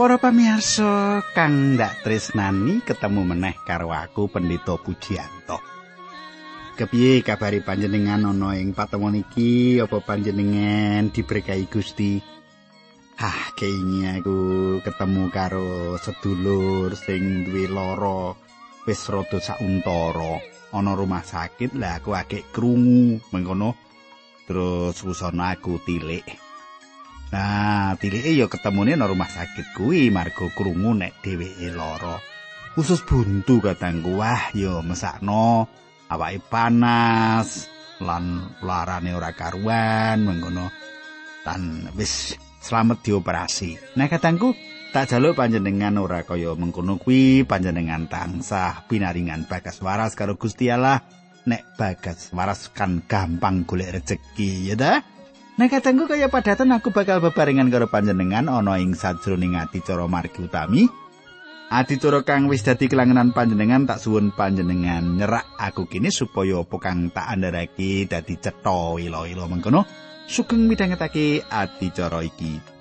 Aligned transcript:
Para 0.00 0.16
pamirsa 0.16 1.20
kang 1.36 1.76
ndak 1.76 2.00
tresnani 2.00 2.80
ketemu 2.80 3.20
meneh 3.20 3.52
karo 3.68 3.92
aku 3.92 4.32
Pendeta 4.32 4.80
Pujianto. 4.80 5.60
Kepiye 6.72 7.20
kabari 7.20 7.60
panjenengan 7.60 8.24
ana 8.24 8.56
ing 8.56 8.72
patemon 8.72 9.20
iki? 9.20 9.76
Apa 9.76 10.00
panjenengan 10.00 11.12
diberkahi 11.12 11.68
Gusti? 11.68 12.16
Hah, 13.20 13.52
keingi 13.52 14.08
aku 14.08 14.40
ketemu 14.80 15.28
karo 15.28 16.00
sedulur 16.00 16.96
sing 16.96 17.44
duwe 17.44 17.68
lara 17.68 18.32
wis 18.88 19.04
rada 19.04 19.36
sauntara 19.36 20.40
ana 20.72 20.96
rumah 20.96 21.20
sakit 21.20 21.76
lah 21.76 22.00
aku 22.00 22.16
akeh 22.16 22.48
krungu 22.48 23.20
mengkono 23.36 23.76
terus 24.48 24.96
wusana 25.04 25.60
aku 25.60 25.76
tilik. 25.84 26.49
Nah, 27.30 27.94
tilike 27.94 28.34
ya 28.34 28.50
ketemune 28.50 28.98
nang 28.98 29.06
rumah 29.14 29.30
sakit 29.30 29.78
kuwi 29.78 30.10
marga 30.10 30.50
krungu 30.50 30.98
nek 30.98 31.22
dheweke 31.22 31.70
lara. 31.70 32.18
Khusus 32.74 33.06
buntu 33.06 33.62
katangku 33.62 34.18
wah 34.18 34.50
ya 34.50 34.82
mesakno 34.82 35.70
awake 36.10 36.42
panas 36.50 37.70
lan 38.02 38.50
larane 38.66 39.14
ora 39.14 39.30
karuan 39.30 40.26
mengkono. 40.26 40.74
Tan 41.46 41.94
wis 41.94 42.34
slamet 42.58 42.98
dioperasi. 43.06 43.94
Nah 43.94 44.10
katangku 44.10 44.50
tak 44.90 45.14
jaluk 45.14 45.38
panjenengan 45.38 46.02
ora 46.02 46.26
kaya 46.26 46.58
mengkono 46.58 46.98
kuwi 46.98 47.46
panjenengan 47.46 48.10
tansah 48.10 48.90
pinaringan 48.90 49.46
bagas 49.46 49.78
waras 49.86 50.18
karo 50.18 50.34
Gusti 50.34 50.66
Allah 50.66 50.98
nek 51.46 51.78
bagas 51.78 52.34
waras 52.34 52.74
kan 52.74 53.06
gampang 53.06 53.62
golek 53.70 54.02
rejeki 54.02 54.66
ya 54.66 54.74
dah. 54.74 55.19
Nek 55.60 55.76
katengku 55.76 56.08
kaya 56.08 56.32
padatan 56.32 56.72
aku 56.72 56.88
bakal 56.88 57.20
bebarengan 57.20 57.68
karo 57.68 57.84
panjenengan 57.84 58.48
ana 58.48 58.80
ing 58.80 58.96
sajroning 58.96 59.60
adicara 59.60 60.08
margi 60.08 60.40
utami. 60.40 60.88
Adicara 61.68 62.24
kang 62.24 62.48
wis 62.48 62.64
dadi 62.64 62.88
kelangenan 62.88 63.36
panjenengan 63.36 63.84
tak 63.84 64.00
suwun 64.00 64.32
panjenengan 64.32 65.20
nyerak 65.20 65.44
aku 65.60 65.84
kini 65.84 66.08
supaya 66.08 66.64
apa 66.64 66.76
kang 66.80 67.12
tak 67.12 67.28
andharake 67.28 68.08
dadi 68.08 68.40
cetha 68.40 68.96
ilo-ilo 69.04 69.44
mengkono. 69.52 69.84
Sugeng 70.24 70.64
midhangetake 70.64 71.44
adicara 71.52 72.24
iki. 72.24 72.79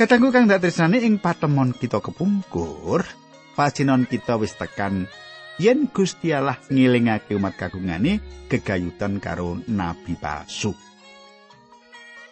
Katanggu 0.00 0.32
kang 0.32 0.48
dak 0.48 0.64
tresnane 0.64 1.04
ing 1.04 1.20
patemon 1.20 1.76
kita 1.76 2.00
kepungkur, 2.00 3.04
pasinon 3.52 4.08
kita 4.08 4.40
wis 4.40 4.56
tekan 4.56 5.04
yen 5.60 5.92
Gusti 5.92 6.32
Allah 6.32 6.56
ngilingake 6.72 7.36
umat 7.36 7.60
kagungane 7.60 8.24
gegayutan 8.48 9.20
karo 9.20 9.60
nabi 9.68 10.16
palsu. 10.16 10.72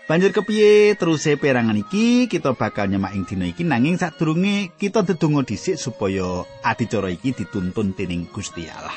Banjur 0.08 0.32
kepiye 0.32 0.96
terus 0.96 1.28
perangan 1.28 1.76
iki 1.76 2.24
kita 2.32 2.56
bakal 2.56 2.88
nyemak 2.88 3.12
ing 3.12 3.28
dina 3.28 3.44
iki 3.44 3.68
nanging 3.68 4.00
sadurunge 4.00 4.72
kita 4.80 5.04
ndedonga 5.04 5.44
dhisik 5.44 5.76
supaya 5.76 6.48
adicara 6.64 7.12
iki 7.12 7.36
dituntun 7.36 7.92
dening 7.92 8.32
Gusti 8.32 8.64
Allah. 8.64 8.96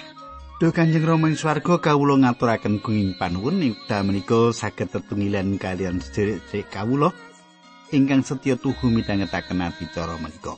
Duh 0.64 0.72
Kanjeng 0.72 1.04
Rama 1.04 1.28
ing 1.28 1.36
swarga 1.36 1.76
kawula 1.76 2.16
ngaturaken 2.24 2.80
gunging 2.80 3.20
panuwun 3.20 3.60
menika 4.08 4.56
saged 4.56 4.96
tetunggilan 4.96 5.60
kalian 5.60 6.00
sedherek 6.00 6.72
kawula. 6.72 7.12
Ingkang 7.92 8.24
setya 8.24 8.56
tuhu 8.56 8.90
midhangetaken 8.92 9.62
adicara 9.62 10.16
menika. 10.18 10.56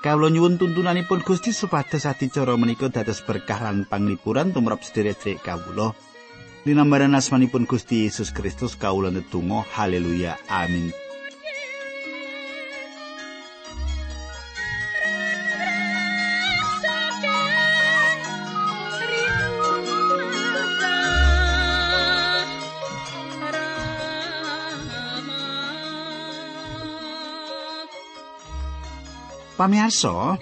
Kawula 0.00 0.32
nyuwun 0.32 0.56
tuntunanipun 0.56 1.20
Gusti 1.20 1.52
supados 1.52 2.08
adicara 2.08 2.56
menika 2.56 2.88
dados 2.88 3.20
berkah 3.20 3.60
lan 3.60 3.84
panglipuran 3.84 4.56
tumrap 4.56 4.80
sedherek 4.80 5.44
kawula. 5.44 5.92
Dinambaran 6.64 7.16
asmanipun 7.16 7.68
Gusti 7.68 8.08
Yesus 8.08 8.32
Kristus 8.32 8.76
kawula 8.76 9.12
netunggal 9.12 9.68
haleluya 9.76 10.40
amin. 10.48 11.09
Pamiarsa, 29.60 30.40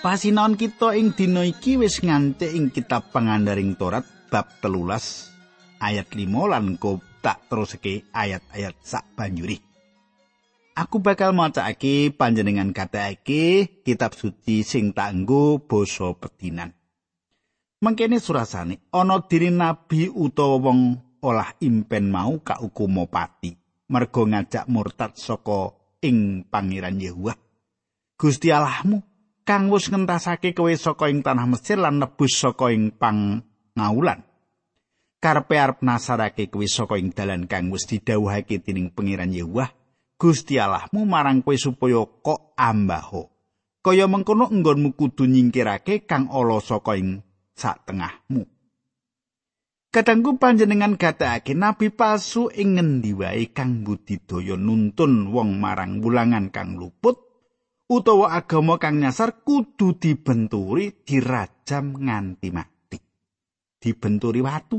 pasinon 0.00 0.56
kita 0.56 0.96
ing 0.96 1.12
dina 1.12 1.44
iki 1.44 1.76
wis 1.76 2.00
nganti 2.00 2.56
ing 2.56 2.72
kitab 2.72 3.12
pangandaring 3.12 3.76
Torat 3.76 4.08
bab 4.32 4.48
telulas 4.64 5.28
ayat 5.84 6.08
5 6.16 6.24
lan 6.48 6.80
tak 7.20 7.44
teruske 7.52 8.08
ayat-ayat 8.16 8.72
sak 8.80 9.04
banjuri. 9.20 9.60
Aku 10.80 11.04
bakal 11.04 11.36
macake 11.36 12.08
panjenengan 12.08 12.72
katake 12.72 13.68
kitab 13.84 14.16
suci 14.16 14.64
sing 14.64 14.96
tanggo 14.96 15.60
basa 15.60 16.16
petinan. 16.16 16.72
Mangkene 17.84 18.16
surasane 18.16 18.88
ana 18.96 19.20
diri 19.28 19.52
nabi 19.52 20.08
utawa 20.08 20.56
wong 20.72 20.80
olah 21.20 21.52
impen 21.60 22.08
mau 22.08 22.40
kaukumo 22.40 23.12
pati 23.12 23.52
mergo 23.92 24.24
ngajak 24.24 24.64
murtad 24.72 25.12
saka 25.20 25.79
ing 26.00 26.48
pangeran 26.48 27.00
Yehuwa. 27.00 27.36
Gusti 28.16 28.52
Allahmu 28.52 29.00
kang 29.44 29.72
wis 29.72 29.88
ngentasake 29.88 30.52
kowe 30.52 30.72
saka 30.72 31.08
ing 31.08 31.24
tanah 31.24 31.48
Mesir 31.48 31.80
lan 31.80 32.00
nebus 32.00 32.36
saka 32.36 32.72
ing 32.72 32.92
pangaulan. 32.96 34.24
Karpe 35.20 35.56
arep 35.60 35.84
nasarake 35.84 36.48
kowe 36.48 36.64
saka 36.64 36.96
ing 36.96 37.12
dalan 37.12 37.44
kang 37.48 37.68
wis 37.72 37.88
didhawuhake 37.88 38.60
dening 38.64 38.92
pangeran 38.92 39.32
Yehuwa. 39.32 39.68
Gusti 40.20 40.60
Allahmu 40.60 41.08
marang 41.08 41.40
kowe 41.40 41.56
supaya 41.56 42.04
kok 42.04 42.52
ambaho. 42.56 43.24
Kaya 43.80 44.04
mengkono 44.04 44.52
enggonmu 44.52 44.92
kudu 44.92 45.24
nyingkirake 45.24 46.04
kang 46.04 46.28
ala 46.28 46.60
saka 46.60 47.00
ing 47.00 47.24
sak 47.56 47.88
tengahmu. 47.88 48.59
Kadangku 49.90 50.38
panjenengan 50.38 50.94
gatekake 50.94 51.58
nabi 51.58 51.90
palsu 51.90 52.46
ing 52.54 52.78
ngendi 52.78 53.10
wae 53.10 53.50
kang 53.50 53.82
budidaya 53.82 54.54
nuntun 54.54 55.34
wong 55.34 55.58
marang 55.58 55.98
wulangan 55.98 56.54
kang 56.54 56.78
luput 56.78 57.18
utawa 57.90 58.38
agama 58.38 58.78
kang 58.78 59.02
nyasar 59.02 59.42
kudu 59.42 59.98
dibenturi 59.98 61.02
dirajam 61.02 61.98
nganti 62.06 62.48
mati. 62.54 62.98
Dibenturi 63.82 64.38
watu. 64.38 64.78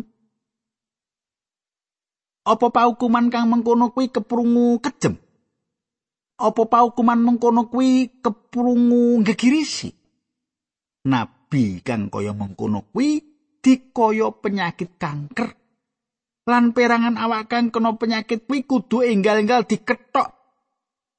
Apa 2.48 2.72
paukuman 2.72 3.28
kang 3.28 3.52
mengkono 3.52 3.92
kuwi 3.92 4.16
keprungu 4.16 4.80
kejem? 4.80 5.20
Apa 6.40 6.72
paukuman 6.72 7.20
mengkono 7.20 7.68
kuwi 7.68 8.24
keprungu 8.24 9.28
gegirisi? 9.28 9.92
Nabi 11.04 11.84
kang 11.84 12.08
kaya 12.08 12.32
mengkono 12.32 12.88
kuwi 12.96 13.31
dikaya 13.62 14.34
penyakit 14.34 14.98
kanker. 14.98 15.56
Lan 16.50 16.74
perangan 16.74 17.16
awak 17.22 17.54
kang 17.54 17.70
kena 17.70 17.96
penyakit 17.96 18.50
kuwi 18.50 18.66
kudu 18.66 19.06
enggal-enggal 19.06 19.70
diketok. 19.70 20.34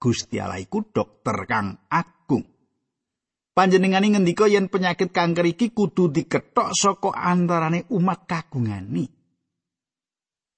Gusti 0.02 0.42
Allah 0.42 0.58
iku 0.58 0.82
dokter 0.82 1.46
kang 1.46 1.78
agung. 1.86 2.42
Panjenengane 3.54 4.10
ngendika 4.10 4.50
yen 4.50 4.66
penyakit 4.66 5.14
kanker 5.14 5.46
iki 5.46 5.70
kudu 5.70 6.10
diketok 6.10 6.74
saka 6.74 7.14
antarane 7.14 7.86
umat 7.94 8.26
kagungani 8.26 9.22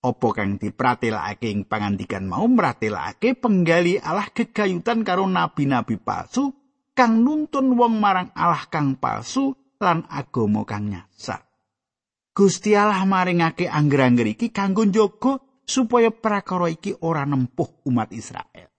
apa 0.04 0.28
kang 0.36 0.60
dipratelake 0.60 1.48
ing 1.48 1.64
pangandikan 1.64 2.28
mau 2.28 2.44
mratelake 2.44 3.32
penggali 3.40 3.96
Allah 3.96 4.28
gegayutan 4.28 5.00
karo 5.00 5.24
nabi-nabi 5.24 5.96
palsu 5.96 6.52
kang 6.92 7.24
nuntun 7.24 7.72
wong 7.72 8.04
marang 8.04 8.28
Allah 8.36 8.68
kang 8.68 9.00
palsu 9.00 9.56
lan 9.80 10.04
agama 10.12 10.68
kang 10.68 10.92
nyasar 10.92 11.43
Gusti 12.34 12.74
Allah 12.74 13.06
maringake 13.06 13.70
angger-angger 13.70 14.34
iki 14.34 14.50
kanggo 14.50 14.82
njaga 14.82 15.38
supaya 15.62 16.10
prakara 16.10 16.66
iki 16.66 16.90
ora 17.06 17.22
nempuh 17.22 17.86
umat 17.86 18.10
Israel. 18.10 18.74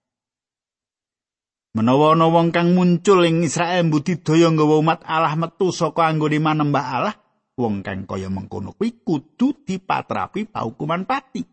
Menawa 1.72 2.20
ana 2.20 2.28
wong 2.28 2.52
kang 2.52 2.76
muncul 2.76 3.24
ing 3.24 3.48
Israel 3.48 3.88
budidaya 3.88 4.52
nggawa 4.52 4.76
umat 4.84 5.00
Allah 5.08 5.40
metu 5.40 5.72
saka 5.72 6.12
anggone 6.12 6.44
manembah 6.44 6.88
Allah, 7.00 7.16
wong 7.56 7.80
kang 7.80 8.04
kaya 8.04 8.28
mengkono 8.28 8.76
kuwi 8.76 9.00
kudu 9.00 9.64
dipatrapi 9.64 10.52
paukuman 10.52 11.08
pati. 11.08 11.44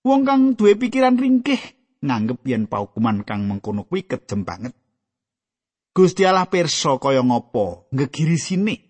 Wong 0.00 0.24
kang 0.24 0.56
duwe 0.56 0.80
pikiran 0.80 1.20
ringkih 1.20 1.60
nganggep 2.00 2.40
yen 2.48 2.64
paukuman 2.72 3.20
kang 3.20 3.44
mengkono 3.44 3.84
kuwi 3.84 4.08
kejem 4.08 4.48
banget. 4.48 4.72
Gusti 5.92 6.24
Allah 6.24 6.48
pirsa 6.48 6.96
kaya 6.96 7.20
ngapa 7.20 7.92
ngegirisine 7.92 8.87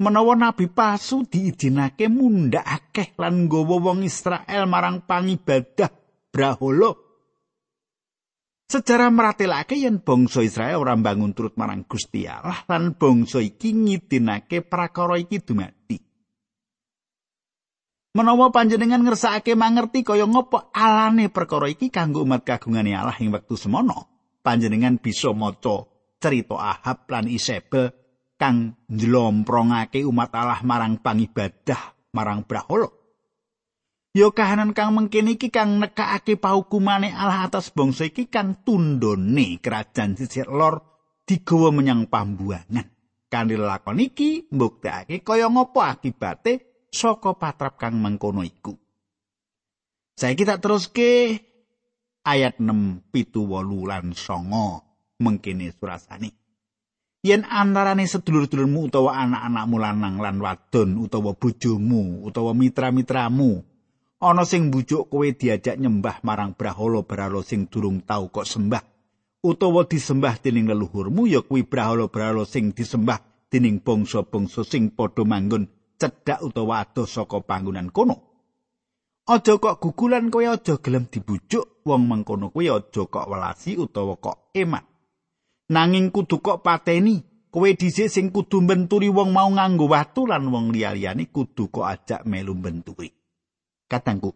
menawa 0.00 0.32
nabi 0.32 0.66
palsu 0.72 1.28
diidinake 1.28 2.08
mundhak 2.08 2.64
akeh 2.64 3.12
lan 3.20 3.46
nggawa 3.46 3.76
wong 3.84 4.00
Israel 4.08 4.64
marang 4.64 5.04
pangibadah 5.04 5.92
brahala. 6.32 6.96
Sejarah 8.70 9.10
meratelake 9.10 9.76
yen 9.76 10.00
bangsa 10.00 10.46
Israel 10.46 10.80
ora 10.80 10.94
bangun 10.94 11.34
turut 11.34 11.58
marang 11.58 11.84
Gusti 11.84 12.24
Allah 12.24 12.64
lan 12.70 12.96
bangsa 12.96 13.44
iki 13.44 13.76
ngidinake 13.76 14.64
prakara 14.64 15.20
iki 15.20 15.42
dumati. 15.42 15.98
Menawa 18.10 18.50
panjenengan 18.50 19.06
ngersakake 19.06 19.54
mangerti 19.54 20.02
kaya 20.02 20.26
ngapa 20.26 20.74
alane 20.74 21.30
perkara 21.30 21.70
iki 21.70 21.94
kanggo 21.94 22.26
umat 22.26 22.42
kagungane 22.42 22.94
Allah 22.94 23.14
ing 23.22 23.30
wektu 23.30 23.54
semono, 23.54 24.06
panjenengan 24.42 24.98
bisa 24.98 25.30
maca 25.30 25.86
cerita 26.18 26.58
Ahab 26.58 27.06
lan 27.06 27.30
Isabel 27.30 27.99
kang 28.40 28.80
njlomprongake 28.88 30.00
umat 30.08 30.32
Allah 30.32 30.64
marang 30.64 30.96
pangibadah 30.96 31.92
marang 32.16 32.48
brahala. 32.48 32.88
Yo 34.16 34.32
kahanan 34.32 34.72
kang 34.72 34.96
mengkene 34.96 35.36
iki 35.36 35.52
kang 35.52 35.78
nekakake 35.78 36.40
paukumane 36.40 37.12
Allah 37.12 37.46
atas 37.46 37.68
bangsa 37.70 38.08
iki 38.08 38.32
kang 38.32 38.64
tundone 38.64 39.60
kerajaan 39.60 40.16
sisir 40.16 40.48
lor 40.48 40.80
digawa 41.28 41.68
menyang 41.70 42.08
pambuangan. 42.08 42.88
Kanthi 43.30 43.54
lakon 43.54 44.02
iki 44.02 44.48
mbuktekake 44.50 45.22
kaya 45.22 45.46
ngapa 45.46 45.94
akibate 45.94 46.88
saka 46.90 47.36
patrap 47.38 47.78
kang 47.78 48.00
mengkono 48.00 48.42
iku. 48.42 48.74
Saiki 50.18 50.42
tak 50.42 50.64
teruske 50.64 51.38
ayat 52.26 52.58
6 52.58 53.14
pitu 53.14 53.46
wolu 53.46 53.86
lan 53.86 54.10
songo. 54.16 54.90
mengkene 55.20 55.70
surasane. 55.76 56.39
Yen 57.20 57.44
antarane 57.44 58.08
sedulur-sedulurmu 58.08 58.88
utawa 58.88 59.20
anak-anakmu 59.20 59.76
lanang 59.76 60.16
lan 60.24 60.40
wadon 60.40 60.96
utawa 61.04 61.36
bojomu 61.36 62.24
utawa 62.24 62.56
mitra-mitramu 62.56 63.60
ana 64.24 64.48
sing 64.48 64.72
bujuk 64.72 65.12
kowe 65.12 65.28
diajak 65.28 65.76
nyembah 65.76 66.24
marang 66.24 66.56
brahala-brahala 66.56 67.44
sing 67.44 67.68
durung 67.68 68.00
tau 68.00 68.32
kok 68.32 68.48
sembah 68.48 68.80
utawa 69.44 69.84
disembah 69.84 70.40
dening 70.40 70.64
leluhurmu 70.64 71.28
ya 71.28 71.44
kuwi 71.44 71.68
brahala-brahala 71.68 72.48
sing 72.48 72.72
disembah 72.72 73.20
dening 73.52 73.84
bangsa-bangsa 73.84 74.64
sing 74.64 74.88
padha 74.88 75.20
manggon 75.20 75.68
cedhak 76.00 76.40
utawa 76.40 76.88
adoh 76.88 77.04
saka 77.04 77.44
panggonan 77.44 77.92
kono. 77.92 78.16
Aja 79.28 79.60
kok 79.60 79.76
gugulan 79.76 80.32
kowe 80.32 80.48
aja 80.48 80.80
gelem 80.80 81.04
dibujuk 81.04 81.84
wong 81.84 82.08
mengkono 82.08 82.48
kuwi 82.48 82.72
aja 82.72 83.04
kok 83.04 83.28
welasi 83.28 83.76
utawa 83.76 84.16
kok 84.16 84.48
emat. 84.56 84.89
Nanging 85.70 86.10
kudu 86.10 86.42
kok 86.42 86.66
pateni 86.66 87.22
kowe 87.50 87.70
dhisik 87.70 88.10
sing 88.10 88.26
kudu 88.34 88.66
mbenturi 88.66 89.06
wong 89.06 89.30
mau 89.30 89.46
nganggo 89.46 89.86
watu 89.86 90.26
lan 90.26 90.50
wong 90.50 90.74
liya-liyane 90.74 91.30
kudu 91.30 91.70
kok 91.70 91.86
ajak 91.86 92.26
melu 92.26 92.58
mbenturi. 92.58 93.10
Katangku 93.86 94.34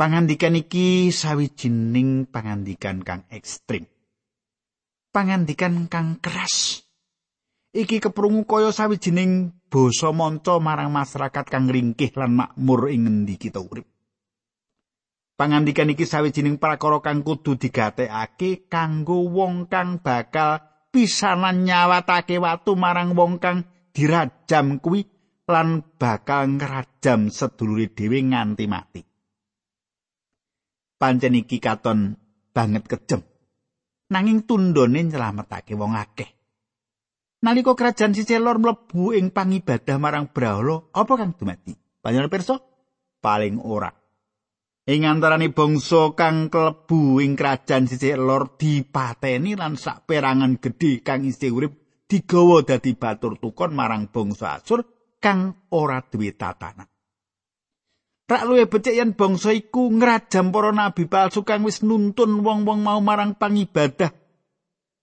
pangandikan 0.00 0.56
iki 0.56 1.12
sawijining 1.12 2.24
pangandikan 2.28 3.04
kang 3.04 3.28
ekstrim. 3.28 3.84
Pangandikan 5.12 5.88
kang 5.88 6.20
keras. 6.20 6.84
Iki 7.72 8.00
keprungu 8.00 8.48
kaya 8.48 8.72
sawijining 8.72 9.52
basa 9.68 10.08
manca 10.16 10.56
marang 10.56 10.88
masyarakat 10.88 11.44
kang 11.44 11.68
ringkih 11.68 12.16
lan 12.16 12.32
makmur 12.32 12.88
ing 12.88 13.04
ngendi 13.04 13.36
kita 13.36 13.60
urip 13.60 13.97
Pangandikan 15.38 15.86
iki 15.86 16.02
sawijining 16.02 16.58
prakara 16.58 16.98
kang 16.98 17.22
kudu 17.22 17.54
digatekake 17.54 18.66
kanggo 18.66 19.22
wong 19.30 19.70
kang 19.70 20.02
bakal 20.02 20.58
pisanan 20.90 21.62
nyawatake 21.62 22.42
watu 22.42 22.74
marang 22.74 23.14
wong 23.14 23.38
kang 23.38 23.62
dirajam 23.94 24.82
kuwi 24.82 25.06
lan 25.46 25.86
bakal 25.94 26.58
ngrajam 26.58 27.30
sedulure 27.30 27.86
dhewe 27.86 28.18
nganti 28.26 28.66
mati. 28.66 29.00
Pancen 30.98 31.38
iki 31.38 31.62
katon 31.62 32.18
banget 32.50 32.90
kejem. 32.90 33.22
Nanging 34.10 34.42
tundone 34.42 35.06
nyelametake 35.06 35.78
wong 35.78 35.94
akeh. 35.94 36.34
Nalika 37.46 37.78
kerajaan 37.78 38.10
Sicelor 38.10 38.58
mlebu 38.58 39.14
ing 39.14 39.30
pangibadah 39.30 40.02
marang 40.02 40.34
Brahala, 40.34 40.82
apa 40.90 41.14
kang 41.14 41.38
dumati? 41.38 41.78
Panjenengan 42.02 42.34
pirsa? 42.34 42.58
Paling 43.22 43.62
ora. 43.62 43.97
Ing 44.88 45.04
antaraning 45.04 45.52
bangsa 45.52 46.16
kang 46.16 46.48
klebu 46.48 47.20
ing 47.20 47.36
kerajaan 47.36 47.84
sisih 47.84 48.16
lor 48.16 48.56
dipateni 48.56 49.52
lan 49.52 49.76
saperangan 49.76 50.56
gedhe 50.56 51.04
kang 51.04 51.28
isih 51.28 51.52
urip 51.52 51.72
digawa 52.08 52.64
dadi 52.64 52.96
batur 52.96 53.36
tukon 53.36 53.76
marang 53.76 54.08
bangsa 54.08 54.56
Asur 54.56 54.80
kang 55.20 55.68
ora 55.76 56.00
duwe 56.00 56.32
tatanan. 56.32 56.88
Rak 58.28 58.44
luwe 58.48 58.64
becik 58.64 58.96
yen 58.96 59.12
bangsa 59.12 59.52
iku 59.52 59.92
ngrajam 59.92 60.52
para 60.52 60.72
nabi 60.72 61.04
palsu 61.04 61.44
kang 61.44 61.68
wis 61.68 61.84
nuntun 61.84 62.40
wong-wong 62.40 62.80
mau 62.80 63.00
marang 63.04 63.36
pangibadah 63.36 64.12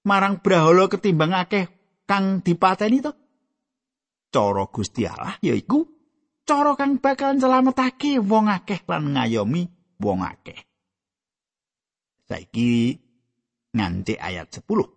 marang 0.05 0.41
brahala 0.41 0.89
ketimbang 0.89 1.33
akeh 1.33 1.69
kang 2.09 2.41
dipateni 2.41 3.05
to. 3.05 3.13
Cara 4.33 4.65
Gusti 4.69 5.05
Allah 5.05 5.37
yaiku 5.45 5.85
cara 6.45 6.73
kang 6.77 7.01
bakal 7.01 7.37
nyelametake 7.37 8.21
wong 8.21 8.49
akeh 8.49 8.81
lan 8.85 9.17
ngayomi 9.17 9.74
wong 9.99 10.23
akeh. 10.23 10.59
Saiki 12.25 12.97
nganti 13.75 14.17
ayat 14.17 14.49
10. 14.49 14.95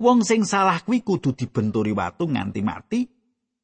Wong 0.00 0.24
sing 0.24 0.48
salah 0.48 0.80
kuwi 0.80 1.04
kudu 1.04 1.36
dibenturi 1.36 1.92
watu 1.92 2.24
nganti 2.24 2.60
mati 2.64 3.00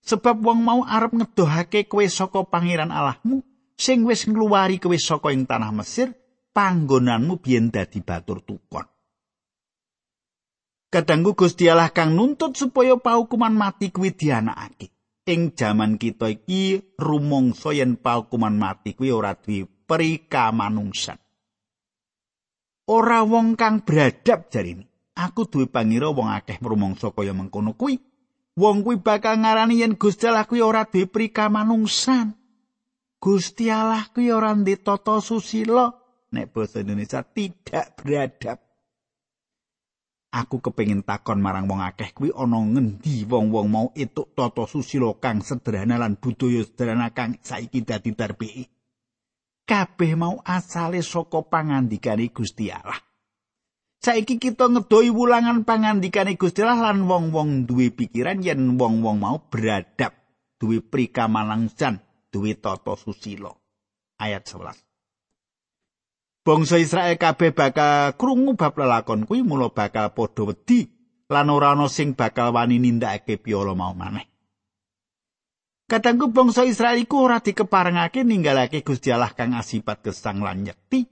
sebab 0.05 0.37
wong 0.45 0.61
mau 0.61 0.81
arep 0.85 1.17
ngedohake 1.17 1.89
kowe 1.89 2.05
saka 2.05 2.45
pangeran 2.45 2.93
Allahmu 2.93 3.41
sing 3.77 4.05
wis 4.05 4.29
ngluwari 4.29 4.77
kowe 4.77 4.97
saka 4.97 5.33
ing 5.33 5.49
tanah 5.49 5.73
Mesir 5.73 6.13
panggonanmu 6.53 7.41
biyen 7.41 7.69
dadi 7.69 8.01
batur 8.01 8.41
tukon. 8.41 8.85
Kadangku 10.89 11.37
Gusti 11.37 11.69
Allah 11.69 11.93
kang 11.93 12.17
nuntut 12.17 12.57
supaya 12.57 12.97
paukuman 12.97 13.53
mati 13.53 13.93
kuwi 13.93 14.17
dianakake. 14.17 14.96
Ing 15.27 15.59
jaman 15.59 15.99
kita 15.99 16.31
iki 16.31 16.95
rumangsa 16.97 17.75
yen 17.75 17.99
paukuman 17.99 18.55
mati 18.55 18.95
kuwi 18.95 19.11
ora 19.11 19.35
duwe 19.35 19.67
prikamanungsan. 19.67 21.19
Ora 22.87 23.27
wong 23.27 23.59
kang 23.59 23.83
beradab 23.83 24.47
jarine. 24.47 24.87
Aku 25.19 25.51
duwe 25.51 25.67
pangira 25.67 26.15
wong 26.15 26.31
akeh 26.31 26.63
rumangsa 26.63 27.11
kaya 27.11 27.35
mengkono 27.35 27.75
kuwi. 27.75 27.99
Wong 28.57 28.87
kuwi 28.87 29.03
bakal 29.03 29.43
ngarani 29.43 29.83
yen 29.83 29.99
Gusti 29.99 30.31
Allah 30.31 30.47
kuwi 30.47 30.63
ora 30.63 30.87
duwe 30.87 31.11
prikamanungsan. 31.11 32.31
Gusti 33.19 33.67
Allah 33.67 34.07
kuwi 34.15 34.31
ora 34.31 34.55
ndek 34.55 34.87
tata 34.87 35.19
susila. 35.19 35.91
Nek 36.31 36.55
basa 36.55 36.83
Indonesia 36.83 37.27
tidak 37.27 37.99
beradab. 37.99 38.66
Aku 40.37 40.61
kepengin 40.61 41.01
takon 41.01 41.41
marang 41.41 41.65
wong 41.65 41.81
akeh 41.81 42.13
kuwi 42.13 42.29
ana 42.37 42.61
ngendi 42.61 43.25
wong-wong 43.25 43.67
mau 43.73 43.89
etuk 43.97 44.37
tata 44.37 44.69
susila 44.69 45.17
kang 45.17 45.41
sederhana 45.41 45.97
lan 45.97 46.21
budaya 46.21 46.61
sederhana 46.61 47.09
kang 47.17 47.41
saiki 47.41 47.81
dadi 47.81 48.13
tarbeki 48.13 48.65
kabeh 49.67 50.15
mau 50.15 50.39
asale 50.47 51.03
saka 51.03 51.43
pangandikane 51.43 52.31
Gusti 52.31 52.71
Allah. 52.71 53.03
Saiki 53.99 54.39
kita 54.39 54.71
ngedoi 54.71 55.11
wulangan 55.11 55.67
pangandikane 55.67 56.39
Gusti 56.39 56.63
Allah 56.63 56.95
lan 56.95 57.11
wong-wong 57.11 57.67
duwe 57.67 57.91
pikiran 57.91 58.39
yen 58.39 58.79
wong-wong 58.79 59.19
mau 59.19 59.43
beradab 59.51 60.15
duwe 60.63 60.79
prikamalangsan 60.79 61.99
duwe 62.31 62.55
tata 62.55 62.95
susila. 62.95 63.51
Ayat 64.23 64.47
11 64.47 64.86
Bangsa 66.47 66.79
Israel 66.79 67.19
kabeh 67.19 67.51
bakal 67.51 68.15
krungu 68.15 68.55
bab 68.55 68.79
lelakon 68.79 69.27
kuwi 69.27 69.43
mula 69.43 69.75
bakal 69.75 70.15
padha 70.15 70.47
wedi 70.47 70.87
lan 71.27 71.51
ora 71.51 71.75
ana 71.75 71.91
sing 71.91 72.15
bakal 72.15 72.55
wani 72.55 72.79
nindakake 72.79 73.43
piolo 73.43 73.75
mau 73.75 73.91
maneh. 73.99 74.31
Kadangku 75.91 76.31
bangsa 76.31 76.63
Israel 76.63 77.03
iku 77.03 77.27
ora 77.27 77.43
dikeparengake 77.43 78.23
ninggalake 78.23 78.87
Gusti 78.87 79.11
Allah 79.11 79.35
kang 79.35 79.59
asipat 79.59 80.07
gesang 80.07 80.39
lan 80.39 80.63
nyekti. 80.63 81.11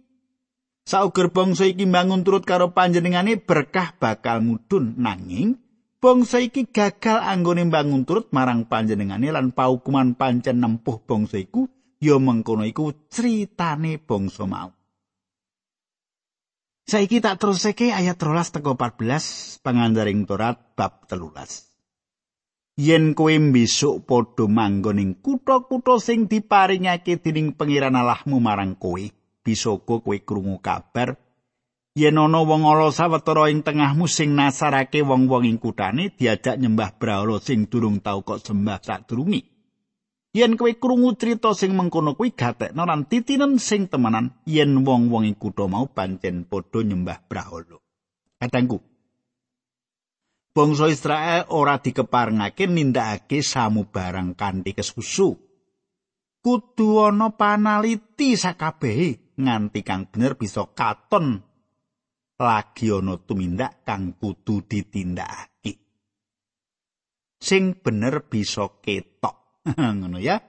Sauger 0.87 1.35
bangsa 1.35 1.67
iki 1.67 1.83
bangun 1.83 2.23
turut 2.23 2.47
karo 2.47 2.71
panjenengane 2.71 3.35
berkah 3.35 3.91
bakal 3.99 4.39
mudhun 4.39 4.95
nanging 5.03 5.59
bangsa 5.99 6.47
iki 6.47 6.71
gagal 6.71 7.19
anggone 7.19 7.67
bangun 7.67 8.07
turut 8.07 8.31
marang 8.31 8.71
panjenengane 8.71 9.35
lan 9.35 9.51
paukuman 9.51 10.15
pancen 10.15 10.63
nempuh 10.63 11.03
bangsa 11.03 11.43
iku 11.43 11.67
ya 11.99 12.23
mengkono 12.23 12.63
iku 12.63 13.11
critane 13.11 13.99
bangsa 13.99 14.47
mau. 14.47 14.84
Saiki 16.85 17.25
tak 17.25 17.41
terusake 17.41 17.97
ayat 17.97 18.21
13 18.21 18.61
teko 18.61 18.77
14 18.77 19.65
pangandaring 19.65 20.29
Torat 20.29 20.77
bab 20.77 21.09
telulas. 21.09 21.73
Yen 22.77 23.17
kowe 23.17 23.33
besok 23.33 24.05
padha 24.05 24.45
manggon 24.45 25.01
ing 25.01 25.17
kutha-kutha 25.25 25.97
sing 25.97 26.29
diparingake 26.29 27.25
dening 27.25 27.57
pangeran 27.57 27.97
Allahmu 27.97 28.37
marang 28.37 28.77
kowe, 28.77 29.01
bisa 29.41 29.73
kowe 29.81 30.17
krungu 30.21 30.61
kabar 30.61 31.17
yen 31.95 32.19
ana 32.19 32.43
wong 32.43 32.67
ala 32.67 32.91
sawetara 32.91 33.55
ing 33.55 33.63
tengahmu 33.63 34.11
sing 34.11 34.35
nasarake 34.35 35.07
wong-wong 35.07 35.47
ing 35.47 35.63
kutane 35.63 36.11
diajak 36.11 36.59
nyembah 36.59 36.99
brahala 36.99 37.39
sing 37.39 37.71
durung 37.71 38.03
tau 38.03 38.27
kok 38.27 38.43
sembah 38.43 38.83
sadurunge 38.83 39.54
yen 40.35 40.59
kowe 40.59 40.73
krungu 40.75 41.15
crita 41.15 41.55
sing 41.55 41.73
mengkono 41.79 42.19
kuwi 42.19 42.35
gatekno 42.35 42.83
lan 42.83 43.07
titinen 43.07 43.63
sing 43.63 43.87
temenan 43.87 44.35
yen 44.45 44.83
wong-wong 44.83 45.25
ing 45.31 45.37
kutha 45.39 45.71
mau 45.71 45.87
pancen 45.87 46.45
padha 46.51 46.83
nyembah 46.83 47.23
brahala 47.31 47.79
katangku 48.43 48.83
Bangsa 50.55 50.87
Israel 50.87 51.51
ora 51.51 51.83
dikeparengake 51.83 52.71
nindakake 52.71 53.43
samubarang 53.43 54.39
kanthi 54.39 54.71
kesusu. 54.71 55.35
Kudu 56.39 57.03
ana 57.03 57.35
panaliti 57.35 58.39
sakabehe 58.39 59.35
nganti 59.35 59.83
kang 59.83 60.07
bener 60.07 60.39
bisa 60.39 60.71
katon 60.71 61.43
lagi 62.39 62.87
ana 62.95 63.19
tumindak 63.19 63.83
kang 63.83 64.15
kudu 64.15 64.63
ditindakake. 64.63 65.75
Sing 67.43 67.75
bener 67.75 68.23
bisa 68.31 68.71
ketok. 68.79 69.44
Ngono 69.99 70.21
ya. 70.21 70.41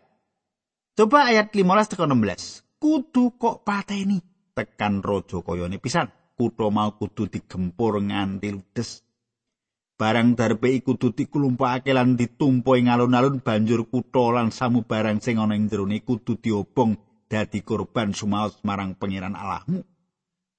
Coba 0.96 1.32
ayat 1.32 1.52
15 1.52 1.92
tekan 1.92 2.12
16. 2.12 2.80
Kudu 2.80 3.36
kok 3.40 3.64
pateni 3.64 4.20
tekan 4.56 5.00
raja 5.04 5.40
kayane 5.44 5.80
pisan. 5.80 6.12
Kutha 6.36 6.68
mau 6.68 6.92
kudu 7.00 7.32
digempur 7.32 8.04
nganti 8.04 8.52
ludes. 8.52 9.04
Barang 9.96 10.36
darpe 10.36 10.68
iku 10.76 11.00
kudu 11.00 11.16
diklumpukake 11.16 11.96
lan 11.96 12.20
ditumpu 12.20 12.76
ing 12.76 12.92
alun-alun 12.92 13.40
banjur 13.40 13.88
kutha 13.88 14.36
lan 14.36 14.52
samu 14.52 14.84
barang 14.84 15.24
sing 15.24 15.40
ana 15.40 15.56
ing 15.56 15.72
jero 15.72 15.88
kudu 15.88 16.36
diobong 16.36 17.00
dadi 17.32 17.64
korban 17.64 18.12
sumaos 18.12 18.60
marang 18.68 19.00
pangeran 19.00 19.40
Allahmu. 19.40 19.96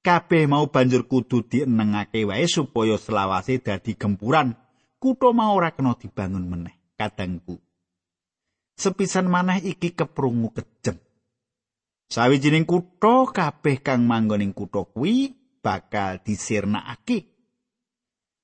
kabeh 0.06 0.46
mau 0.46 0.70
banjur 0.70 1.10
kudu 1.10 1.50
dienengake 1.50 2.22
wae 2.22 2.46
supaya 2.46 2.94
selawase 2.94 3.58
dadi 3.58 3.98
gempuran 3.98 4.54
kutha 5.02 5.34
mau 5.34 5.58
ora 5.58 5.74
kena 5.74 5.98
dibangun 5.98 6.46
meneh 6.46 6.94
kadangku 6.94 7.58
sepisan 8.76 9.26
maneh 9.26 9.64
iki 9.64 9.96
keprungu 9.96 10.52
kejem 10.52 11.00
sawijining 12.06 12.64
kutha 12.64 13.26
kabeh 13.34 13.82
kang 13.82 14.06
manggon 14.06 14.42
ing 14.42 14.52
kutha 14.54 14.86
kuwi 14.86 15.34
bakal 15.60 16.22
disirnakake. 16.22 17.26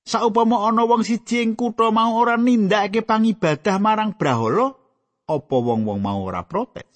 Saupama 0.03 0.67
ana 0.67 0.83
wong 0.83 1.07
siji 1.07 1.39
ing 1.47 1.55
kutha 1.55 1.87
mau 1.95 2.19
ora 2.19 2.35
nindakake 2.35 3.07
pangibadah 3.07 3.79
marang 3.79 4.19
brahala 4.19 4.75
apa 5.23 5.55
wong-wong 5.55 6.03
mau 6.03 6.27
ora 6.27 6.43
protes? 6.43 6.91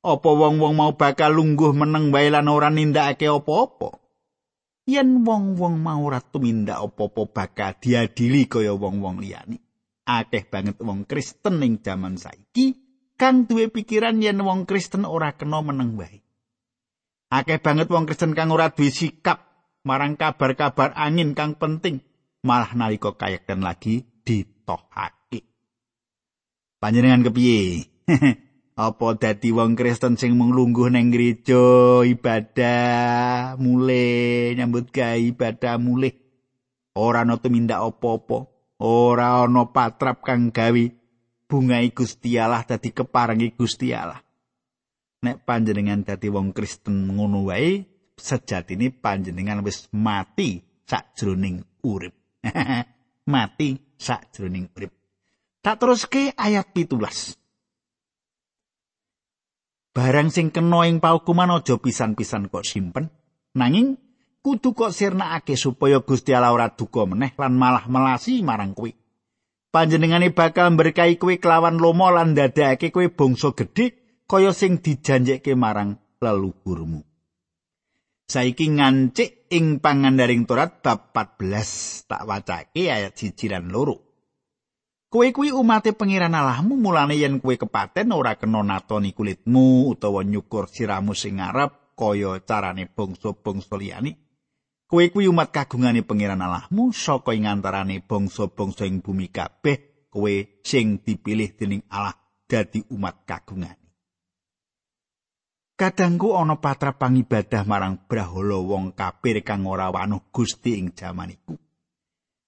Apa 0.00 0.30
wong-wong 0.30 0.78
mau 0.78 0.94
bakal 0.94 1.34
lungguh 1.34 1.74
meneng 1.74 2.14
wae 2.14 2.30
lan 2.30 2.46
ora 2.46 2.70
nindakake 2.70 3.26
apa-apa? 3.26 3.98
Yen 4.86 5.26
wong-wong 5.26 5.82
mau 5.82 6.06
ora 6.06 6.22
tumindak 6.22 6.78
apa-apa 6.78 7.26
bakal 7.26 7.74
diadili 7.82 8.46
kaya 8.46 8.72
wong-wong 8.72 9.18
liyane 9.18 9.58
akeh 10.10 10.42
banget 10.50 10.82
wong 10.82 11.06
Kristen 11.06 11.62
ning 11.62 11.78
jaman 11.78 12.18
saiki 12.18 12.74
kang 13.14 13.46
duwe 13.46 13.70
pikiran 13.70 14.18
yen 14.18 14.42
wong 14.42 14.66
Kristen 14.66 15.06
ora 15.06 15.38
kena 15.38 15.62
meneng 15.62 15.94
wae. 15.94 16.18
Akeh 17.30 17.62
banget 17.62 17.86
wong 17.86 18.10
Kristen 18.10 18.34
kang 18.34 18.50
ora 18.50 18.74
duwe 18.74 18.90
sikap 18.90 19.46
marang 19.86 20.18
kabar-kabar 20.18 20.90
angin 20.98 21.38
kang 21.38 21.54
penting 21.54 22.02
malah 22.42 22.74
nalika 22.74 23.14
kayekten 23.14 23.62
lagi 23.62 24.02
ditohake. 24.26 25.46
Panjenengan 26.82 27.30
kepiye? 27.30 27.86
Apa 28.80 29.12
dadi 29.12 29.52
wong 29.52 29.76
Kristen 29.76 30.16
sing 30.16 30.40
mung 30.40 30.56
lungguh 30.56 30.88
nang 30.88 31.12
gereja 31.12 32.00
ibadah 32.00 33.60
mulih 33.60 34.56
nyambut 34.56 34.88
gawe 34.88 35.20
ibadah 35.20 35.76
mulih? 35.76 36.16
Ora 36.96 37.22
ana 37.22 37.36
tumindak 37.36 37.78
apa-apa 37.78 38.49
ora 38.80 39.44
ana 39.44 39.68
patrap 39.68 40.24
kang 40.24 40.48
gawe 40.48 40.84
bunga 41.44 41.78
Gusti 41.92 42.40
Allah 42.40 42.64
dadi 42.64 42.90
keparengi 42.94 43.52
Gusti 43.52 43.92
Allah. 43.92 44.20
Nek 45.20 45.44
panjenengan 45.44 46.00
dadi 46.00 46.32
wong 46.32 46.56
Kristen 46.56 47.12
ngono 47.12 47.52
wae 47.52 47.84
sejatine 48.16 48.88
panjenengan 48.88 49.60
wis 49.60 49.92
mati 49.92 50.60
sakjroning 50.88 51.60
urip. 51.84 52.14
Mati 53.32 53.76
sakjroning 54.00 54.72
urip. 54.72 54.92
Tak 55.60 55.76
teruske 55.76 56.32
ayat 56.32 56.72
pitulas. 56.72 57.36
Barang 59.92 60.32
sing 60.32 60.48
kena 60.48 60.88
ing 60.88 61.04
paukuman 61.04 61.52
aja 61.52 61.76
pisan-pisan 61.76 62.48
kok 62.48 62.64
simpen 62.64 63.12
nanging 63.52 63.98
kudu 64.40 64.72
kok 64.72 64.92
sirnakake 64.92 65.54
supaya 65.56 66.00
Gusti 66.00 66.32
Allah 66.32 66.52
ora 66.52 66.68
duka 66.72 67.04
meneh 67.04 67.36
lan 67.36 67.54
malah 67.56 67.84
melasi 67.86 68.40
marang 68.40 68.72
kowe. 68.72 68.88
Panjenengane 69.70 70.34
bakal 70.34 70.74
berkahi 70.74 71.20
kowe 71.20 71.36
kelawan 71.36 71.78
lomo 71.78 72.10
lan 72.10 72.34
dadekake 72.34 72.90
kowe 72.90 73.06
bangsa 73.06 73.52
gedhe 73.54 73.94
kaya 74.26 74.50
sing 74.56 74.80
dijanjekke 74.80 75.54
marang 75.54 76.00
leluhurmu. 76.18 77.04
Saiki 78.30 78.70
ngancik 78.70 79.50
ing 79.50 79.82
pangandaring 79.82 80.46
Torat 80.46 80.86
bab 80.86 81.10
14 81.10 82.06
tak 82.06 82.22
wacake 82.30 82.86
ayat 82.86 83.14
1 83.14 83.34
lan 83.50 83.66
loro. 83.74 84.10
Kowe 85.10 85.26
kuwi 85.34 85.50
umate 85.50 85.90
pangeran 85.90 86.38
Allahmu 86.38 86.78
mulane 86.78 87.18
yen 87.18 87.42
kowe 87.42 87.58
kepaten 87.58 88.14
ora 88.14 88.38
kena 88.38 88.62
natoni 88.62 89.10
kulitmu 89.10 89.90
utawa 89.90 90.22
nyukur 90.22 90.70
siramu 90.70 91.18
sing 91.18 91.42
ngarep 91.42 91.98
kaya 91.98 92.38
carane 92.46 92.86
bangsa-bangsa 92.86 93.74
liyane. 93.74 94.29
Kowe 94.90 95.06
kuwi 95.06 95.30
umat 95.30 95.54
kagungane 95.54 96.02
pangeran 96.02 96.42
Allahmu 96.42 96.90
saka 96.90 97.30
ing 97.30 97.46
antarane 97.46 98.02
bangsa-bangsa 98.02 98.90
ing 98.90 98.98
bumi 98.98 99.30
kabeh 99.30 100.10
kowe 100.10 100.34
sing 100.66 100.98
dipilih 100.98 101.54
dening 101.54 101.86
Allah 101.86 102.18
dadi 102.50 102.82
umat 102.90 103.22
kagungane. 103.22 103.86
Kadangku 105.78 106.34
ana 106.34 106.58
patra 106.58 106.98
pangibadah 106.98 107.62
marang 107.62 108.02
brahala 108.10 108.58
wong 108.58 108.90
kafir 108.98 109.46
kang 109.46 109.62
ora 109.70 109.94
wanuh 109.94 110.26
Gusti 110.34 110.74
ing 110.74 110.90
jaman 110.90 111.38
iku. 111.38 111.54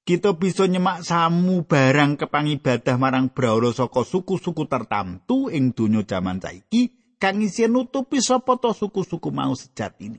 kita 0.02 0.34
bisa 0.34 0.66
nyemak 0.66 1.06
samu 1.06 1.62
barang 1.62 2.18
kepangibadah 2.18 2.99
marang 2.99 3.30
brahala 3.30 3.70
saka 3.70 4.02
suku-suku 4.02 4.66
tertamtu 4.66 5.46
ing 5.46 5.70
donya 5.70 6.02
jaman 6.02 6.42
saiki 6.42 7.14
kang 7.22 7.38
isih 7.38 7.70
nutupi 7.70 8.18
sapa 8.18 8.58
to 8.58 8.75
suku-suku 8.75 9.30
mau 9.30 9.54
sejatine. 9.54 10.18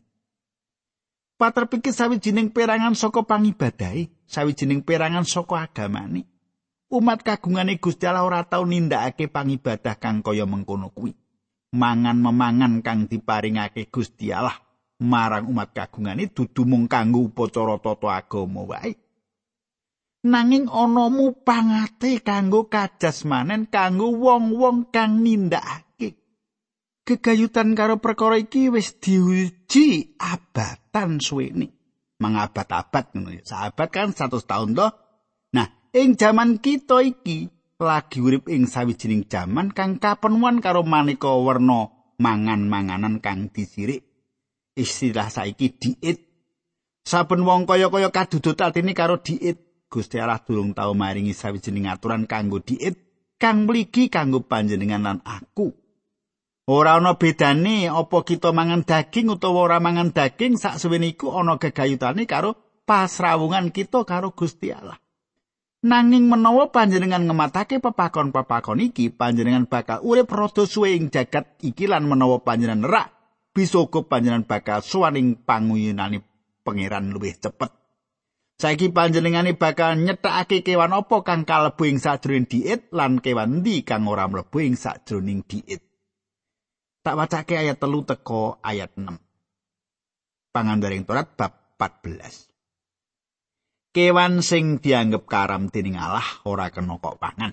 Pater 1.44 1.68
pikir 1.68 1.92
sawijining 1.92 2.56
perangan 2.56 2.96
saka 2.96 3.28
pangibadahe, 3.28 4.08
sawijining 4.24 4.80
perangan 4.80 5.28
saka 5.28 5.68
agamane. 5.68 6.24
Umat 6.88 7.20
kagungane 7.20 7.84
Gusti 7.84 8.08
Allah 8.08 8.24
ora 8.24 8.48
tau 8.48 8.64
nindakake 8.64 9.28
pangibadah 9.28 10.00
kang 10.00 10.24
kaya 10.24 10.48
mengkono 10.48 10.96
kuwi. 10.96 11.12
Mangan 11.76 12.16
memangan 12.16 12.80
kang 12.80 13.12
diparingake 13.12 13.92
Gusti 13.92 14.32
Allah 14.32 14.56
marang 15.04 15.52
umat 15.52 15.76
kagungane 15.76 16.32
dudu 16.32 16.64
mung 16.64 16.88
kanggo 16.88 17.28
upacara 17.28 17.76
tata 17.76 18.08
agama 18.16 18.64
wae. 18.64 18.96
nanging 20.24 20.72
ana 20.72 21.12
mupangate 21.12 22.24
kanggo 22.24 22.72
kajasmanen 22.72 23.68
kanggo 23.68 24.16
wong-wong 24.16 24.88
kang 24.96 25.20
nindakake 25.20 25.93
gegayutan 27.04 27.76
karo 27.76 28.00
perkara 28.00 28.40
iki 28.40 28.72
wis 28.72 28.96
diuji 29.00 30.16
abatan 30.20 31.20
suwene 31.20 31.76
mangabad-abad 32.24 33.12
ngono 33.12 33.30
ya. 33.36 33.44
Sahabat 33.44 33.92
kan 33.92 34.16
100 34.16 34.32
tahun 34.48 34.70
to 34.80 34.88
nah 35.52 35.68
ing 35.92 36.16
jaman 36.16 36.64
kita 36.64 37.04
iki 37.04 37.52
lagi 37.84 38.24
urip 38.24 38.48
ing 38.48 38.64
sawijining 38.64 39.28
jaman 39.28 39.76
kang 39.76 40.00
kapenuan 40.00 40.64
karo 40.64 40.88
maneka 40.88 41.36
werna 41.36 41.92
mangan-manganan 42.16 43.20
kang 43.20 43.52
disirik. 43.52 44.08
Istilah 44.74 45.30
saiki 45.30 45.76
diet 45.78 46.18
saben 47.04 47.44
wong 47.44 47.68
kaya-kaya 47.68 48.10
kadudut 48.10 48.58
atine 48.58 48.96
karo 48.96 49.20
diet 49.20 49.86
Gusti 49.92 50.18
Allah 50.18 50.42
durung 50.42 50.74
tau 50.74 50.98
maringi 50.98 51.38
sawijining 51.38 51.86
aturan 51.86 52.26
kanggo 52.26 52.58
diet 52.58 52.98
kang 53.38 53.70
mligi 53.70 54.10
kanggo 54.10 54.42
panjenengan 54.42 55.06
lan 55.06 55.20
aku. 55.22 55.83
Ora 56.63 56.96
ana 56.96 57.20
bedane 57.20 57.91
apa 57.91 58.24
kita 58.24 58.55
mangan 58.55 58.88
daging 58.88 59.36
utawa 59.36 59.67
ora 59.67 59.77
mangan 59.84 60.15
daging 60.15 60.55
sak 60.55 60.79
suwene 60.79 61.12
iku 61.12 61.36
ana 61.36 61.60
gegayutane 61.60 62.24
karo 62.24 62.55
pasrawungan 62.88 63.75
kita 63.75 64.08
karo 64.08 64.32
Gusti 64.32 64.72
Allah. 64.72 64.96
Nanging 65.84 66.32
menawa 66.32 66.72
panjenengan 66.72 67.27
ngematake 67.27 67.84
pepakon-pepakon 67.84 68.79
iki, 68.79 69.12
panjenengan 69.12 69.67
bakal 69.67 70.00
urip 70.08 70.32
rada 70.32 70.63
suwe 70.63 70.96
ing 70.96 71.12
jagat 71.12 71.60
iki 71.60 71.84
lan 71.91 72.08
menawa 72.08 72.39
panjenengan 72.39 72.88
rak 72.88 73.08
bisa 73.51 73.84
uga 73.84 74.08
panjenengan 74.08 74.48
bakal 74.48 74.79
suwaning 74.79 75.43
panguyunane 75.43 76.24
pangeran 76.63 77.12
luwih 77.12 77.36
cepet. 77.36 77.75
Saiki 78.55 78.96
panjenengane 78.96 79.60
bakal 79.60 80.00
nyetakake 80.00 80.63
kewan 80.63 80.96
apa 80.96 81.27
kang 81.27 81.43
kalebu 81.43 81.91
ing 81.91 82.00
sajroning 82.00 82.48
diet 82.48 82.88
lan 82.96 83.20
kewan 83.20 83.60
ndi 83.60 83.84
kang 83.84 84.08
ora 84.08 84.32
mlebu 84.32 84.63
ing 84.63 84.79
sajroning 84.79 85.43
diet. 85.43 85.93
Tak 87.04 87.20
wacake 87.20 87.60
ayat 87.60 87.84
telu 87.84 88.08
teko 88.08 88.64
ayat 88.64 88.96
6. 88.96 89.20
pangandaring 90.56 91.04
Torat 91.04 91.36
bab 91.36 91.76
14. 91.76 92.48
Kewan 93.92 94.40
sing 94.40 94.80
dianggep 94.80 95.28
karam 95.28 95.68
dening 95.68 96.00
Allah 96.00 96.24
ora 96.48 96.72
kena 96.72 96.96
kok 97.04 97.20
pangan. 97.20 97.52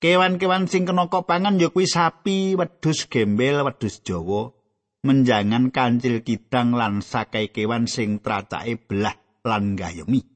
Kewan-kewan 0.00 0.72
sing 0.72 0.88
kena 0.88 1.12
kok 1.12 1.28
pangan 1.28 1.60
ya 1.60 1.68
kuwi 1.68 1.84
sapi, 1.84 2.56
wedhus 2.56 3.12
gembel, 3.12 3.60
wedhus 3.60 4.00
Jawa, 4.00 4.56
menjangan 5.04 5.68
kancil 5.68 6.24
kidang 6.24 6.72
lan 6.72 7.04
sakai 7.04 7.52
kewan 7.52 7.84
sing 7.84 8.24
tracake 8.24 8.80
belah 8.88 9.20
lan 9.44 9.76
gayemi. 9.76 10.33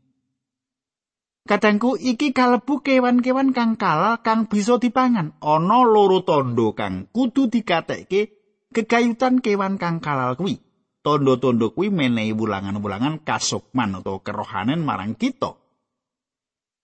Kadangku 1.48 1.96
iki 1.96 2.36
kalebu 2.36 2.84
kewan-kewan 2.84 3.56
kang 3.56 3.80
kalal 3.80 4.20
kang 4.20 4.44
bisa 4.52 4.76
dipangan. 4.76 5.32
Ana 5.40 5.80
loro 5.80 6.20
tondo 6.20 6.76
kang 6.76 7.08
kudu 7.08 7.48
dikatekke 7.48 8.36
kegayutan 8.76 9.40
kewan 9.40 9.80
kang 9.80 10.04
kalal 10.04 10.36
kuwi. 10.36 10.68
tondo-tondo 11.08 11.72
kuwi 11.72 11.88
menehi 11.88 12.36
wulangan-wulangan 12.36 13.24
kasukman 13.24 13.96
utawa 13.96 14.20
kerohanen 14.20 14.84
marang 14.84 15.16
kita. 15.16 15.56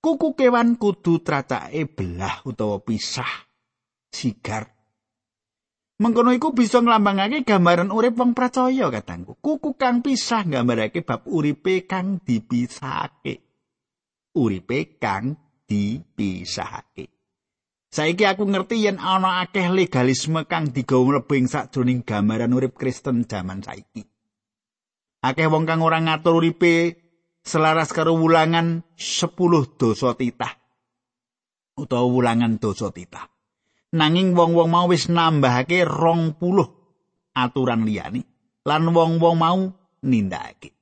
Kuku 0.00 0.33
kewan 0.33 0.80
kudu 0.80 1.21
tracake 1.21 1.85
belah 1.85 2.40
utawa 2.49 2.80
pisah 2.80 3.28
sigar. 4.09 4.73
Mengkono 6.00 6.33
iku 6.33 6.56
bisa 6.56 6.80
nglambangake 6.80 7.44
gambaran 7.44 7.92
urip 7.92 8.16
wong 8.16 8.33
percaya 8.33 8.88
katangku. 8.88 9.37
Kuku 9.44 9.76
kang 9.76 10.00
pisah 10.00 10.49
nggambarake 10.49 11.04
bab 11.04 11.28
uripe 11.28 11.85
kang 11.85 12.16
dipisahake. 12.25 13.44
Uripe 14.35 14.99
kang 14.99 15.38
dipisahake. 15.64 17.14
Saiki 17.95 18.26
aku 18.26 18.50
ngerti 18.50 18.83
yen 18.83 18.99
ana 18.99 19.47
akeh 19.47 19.71
legalisme 19.71 20.43
kang 20.50 20.75
digawa 20.75 21.23
mlebu 21.23 21.33
ing 21.38 21.47
sakjroning 21.47 22.03
gambaran 22.03 22.50
urip 22.50 22.75
Kristen 22.75 23.23
jaman 23.23 23.62
saiki. 23.62 24.03
Akeh 25.23 25.47
wong 25.47 25.62
kang 25.62 25.79
ora 25.79 26.03
ngatur 26.03 26.43
uripe 26.43 26.99
selaras 27.47 27.95
karo 27.95 28.19
wulangan 28.19 28.83
10 28.99 29.79
dosa 29.79 30.19
titah 30.19 30.59
utawa 31.79 32.11
wulangan 32.11 32.59
dosa 32.59 32.91
titah. 32.91 33.31
Nanging 33.95 34.35
wong-wong 34.35 34.75
mau 34.75 34.91
wis 34.91 35.07
nambahake 35.07 35.87
20 35.87 36.35
aturan 37.38 37.87
liyane 37.87 38.26
lan 38.67 38.91
wong-wong 38.91 39.37
mau 39.38 39.71
nindakake. 40.03 40.74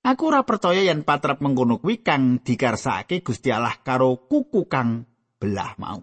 Aku 0.00 0.32
ora 0.32 0.44
percaya 0.48 0.80
yen 0.80 1.04
patrap 1.04 1.44
mengkono 1.44 1.76
kuwi 1.76 2.00
kang 2.00 2.40
dikarsake 2.40 3.20
Gusti 3.20 3.52
Allah 3.52 3.76
karo 3.84 4.28
kuku 4.28 4.64
kang 4.64 5.04
belah 5.36 5.76
mau. 5.76 6.00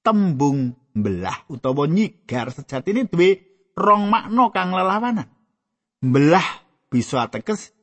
tembung 0.00 0.72
belah 0.96 1.44
utawa 1.52 1.84
nyigar 1.86 2.50
sejatine 2.50 3.06
duwe 3.06 3.44
rong 3.76 4.08
makna 4.08 4.48
kang 4.52 4.72
lelawanan. 4.72 5.28
Belah 6.00 6.64
bisa 6.88 7.28
ateges 7.28 7.76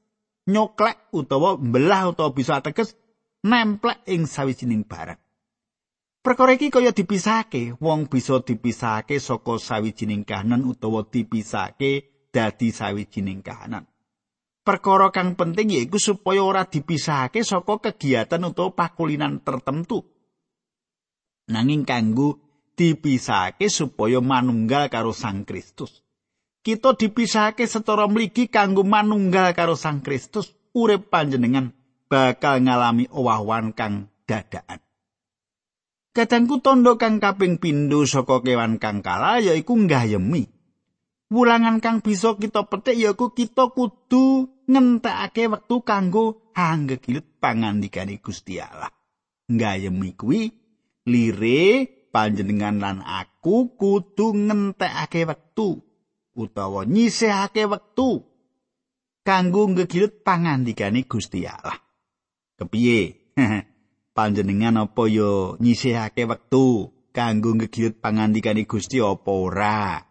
nyoklek 0.49 1.13
utawa 1.13 1.55
belah 1.55 2.09
utawa 2.09 2.33
bisa 2.33 2.57
ateges 2.57 2.97
nemplek 3.45 4.01
ing 4.09 4.25
sawijining 4.25 4.83
barang. 4.83 5.21
Perkara 6.25 6.59
iki 6.59 6.67
kaya 6.67 6.91
dipisahake, 6.91 7.79
wong 7.79 8.11
bisa 8.11 8.43
dipisahake 8.43 9.15
saka 9.15 9.55
sawijining 9.55 10.27
kahanan 10.27 10.67
utawa 10.67 11.07
dipisahake 11.07 12.27
dadi 12.35 12.75
sawijining 12.75 13.39
kahanan. 13.39 13.87
Perkara 14.67 15.15
kang 15.15 15.39
penting 15.39 15.71
yaiku 15.71 15.95
supaya 15.95 16.43
ora 16.43 16.67
dipisahake 16.67 17.39
saka 17.39 17.79
kegiatan 17.79 18.43
utawa 18.43 18.75
pakulinan 18.75 19.39
tertentu. 19.39 20.03
nanging 21.47 21.87
kanggo 21.87 22.43
dipisahake 22.75 23.71
supaya 23.71 24.19
manunggal 24.19 24.91
karo 24.91 25.15
Sang 25.15 25.47
Kristus. 25.47 26.03
Kita 26.61 26.93
dipisahake 26.99 27.63
secara 27.63 28.05
mligi 28.11 28.51
kanggo 28.51 28.83
manunggal 28.83 29.55
karo 29.55 29.79
Sang 29.79 30.03
Kristus, 30.03 30.51
urip 30.75 31.07
panjenengan 31.07 31.71
bakal 32.11 32.59
ngalami 32.59 33.07
owah-owahan 33.07 33.71
kang 33.71 34.11
dadaan. 34.27 34.83
Kadangku 36.11 36.59
tondo 36.59 36.99
kang 36.99 37.23
kaping 37.23 37.61
pindho 37.61 38.03
saka 38.03 38.43
kewan 38.43 38.81
kang 38.81 38.99
kala 38.99 39.39
yaiku 39.39 39.77
nggayemi. 39.79 40.49
Wulangan 41.27 41.83
kang 41.83 41.99
bisa 42.03 42.35
kita 42.35 42.67
petik 42.67 42.99
yaiku 42.99 43.31
kita 43.31 43.71
kudu 43.71 44.56
ngentekake 44.67 45.47
wektu 45.47 45.75
kanggo 45.81 46.51
hanggegilut 46.53 47.25
pangandikane 47.39 48.19
Gusti 48.19 48.59
Allah. 48.59 48.91
Nggayemi 49.47 50.11
kuwi 50.19 50.51
lire 51.07 51.87
panjenengan 52.11 52.83
lan 52.83 52.97
aku 52.99 53.71
kudu 53.79 54.35
ngentekake 54.35 55.23
wektu 55.23 55.79
utawa 56.35 56.83
nyisihake 56.85 57.63
wektu 57.65 58.27
kanggo 59.23 59.71
ngegilut 59.71 60.23
pangandikane 60.27 61.07
Gusti 61.07 61.47
Allah. 61.47 61.79
Kepiye? 62.59 63.31
panjenengan 64.17 64.81
apa 64.81 65.03
yo 65.07 65.55
nyisihake 65.61 66.25
wektu 66.25 66.89
kanggo 67.13 67.55
ngegilut 67.55 68.01
pangandikane 68.03 68.65
Gusti 68.65 68.97
apa 68.99 69.31
ora? 69.31 70.06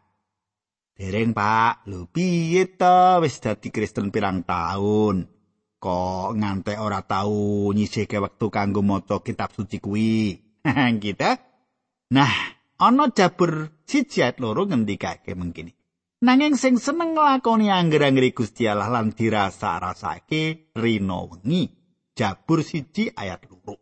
Dereng, 0.97 1.37
Pak. 1.37 1.85
Lho 1.93 2.09
piye 2.09 2.73
to 2.73 3.21
wis 3.21 3.37
dadi 3.45 3.69
Kristen 3.69 4.09
pirang 4.09 4.49
taun? 4.49 5.29
Kok 5.77 6.33
ngantek 6.41 6.81
ora 6.81 7.05
tau 7.05 7.69
nyisihke 7.77 8.17
wektu 8.17 8.49
kanggo 8.49 8.81
maca 8.81 9.21
kitab 9.21 9.53
suci 9.53 9.77
kuwi? 9.77 10.41
kita. 11.05 11.37
Nah, 12.17 12.33
ana 12.81 13.13
jabur 13.13 13.69
siji 13.85 14.25
ayat 14.25 14.41
loro 14.41 14.65
ngendikake 14.65 15.37
mengkini. 15.37 15.77
Nanging 16.25 16.57
sing 16.57 16.81
seneng 16.81 17.13
nglakoni 17.13 17.69
angger-anggere 17.69 18.33
Gusti 18.33 18.65
Allah 18.65 18.89
lan 18.89 19.13
dirasa-rasake 19.13 20.73
rino 20.81 21.29
wengi. 21.29 21.69
Jabur 22.17 22.65
siji 22.65 23.13
ayat 23.13 23.45
loro. 23.53 23.77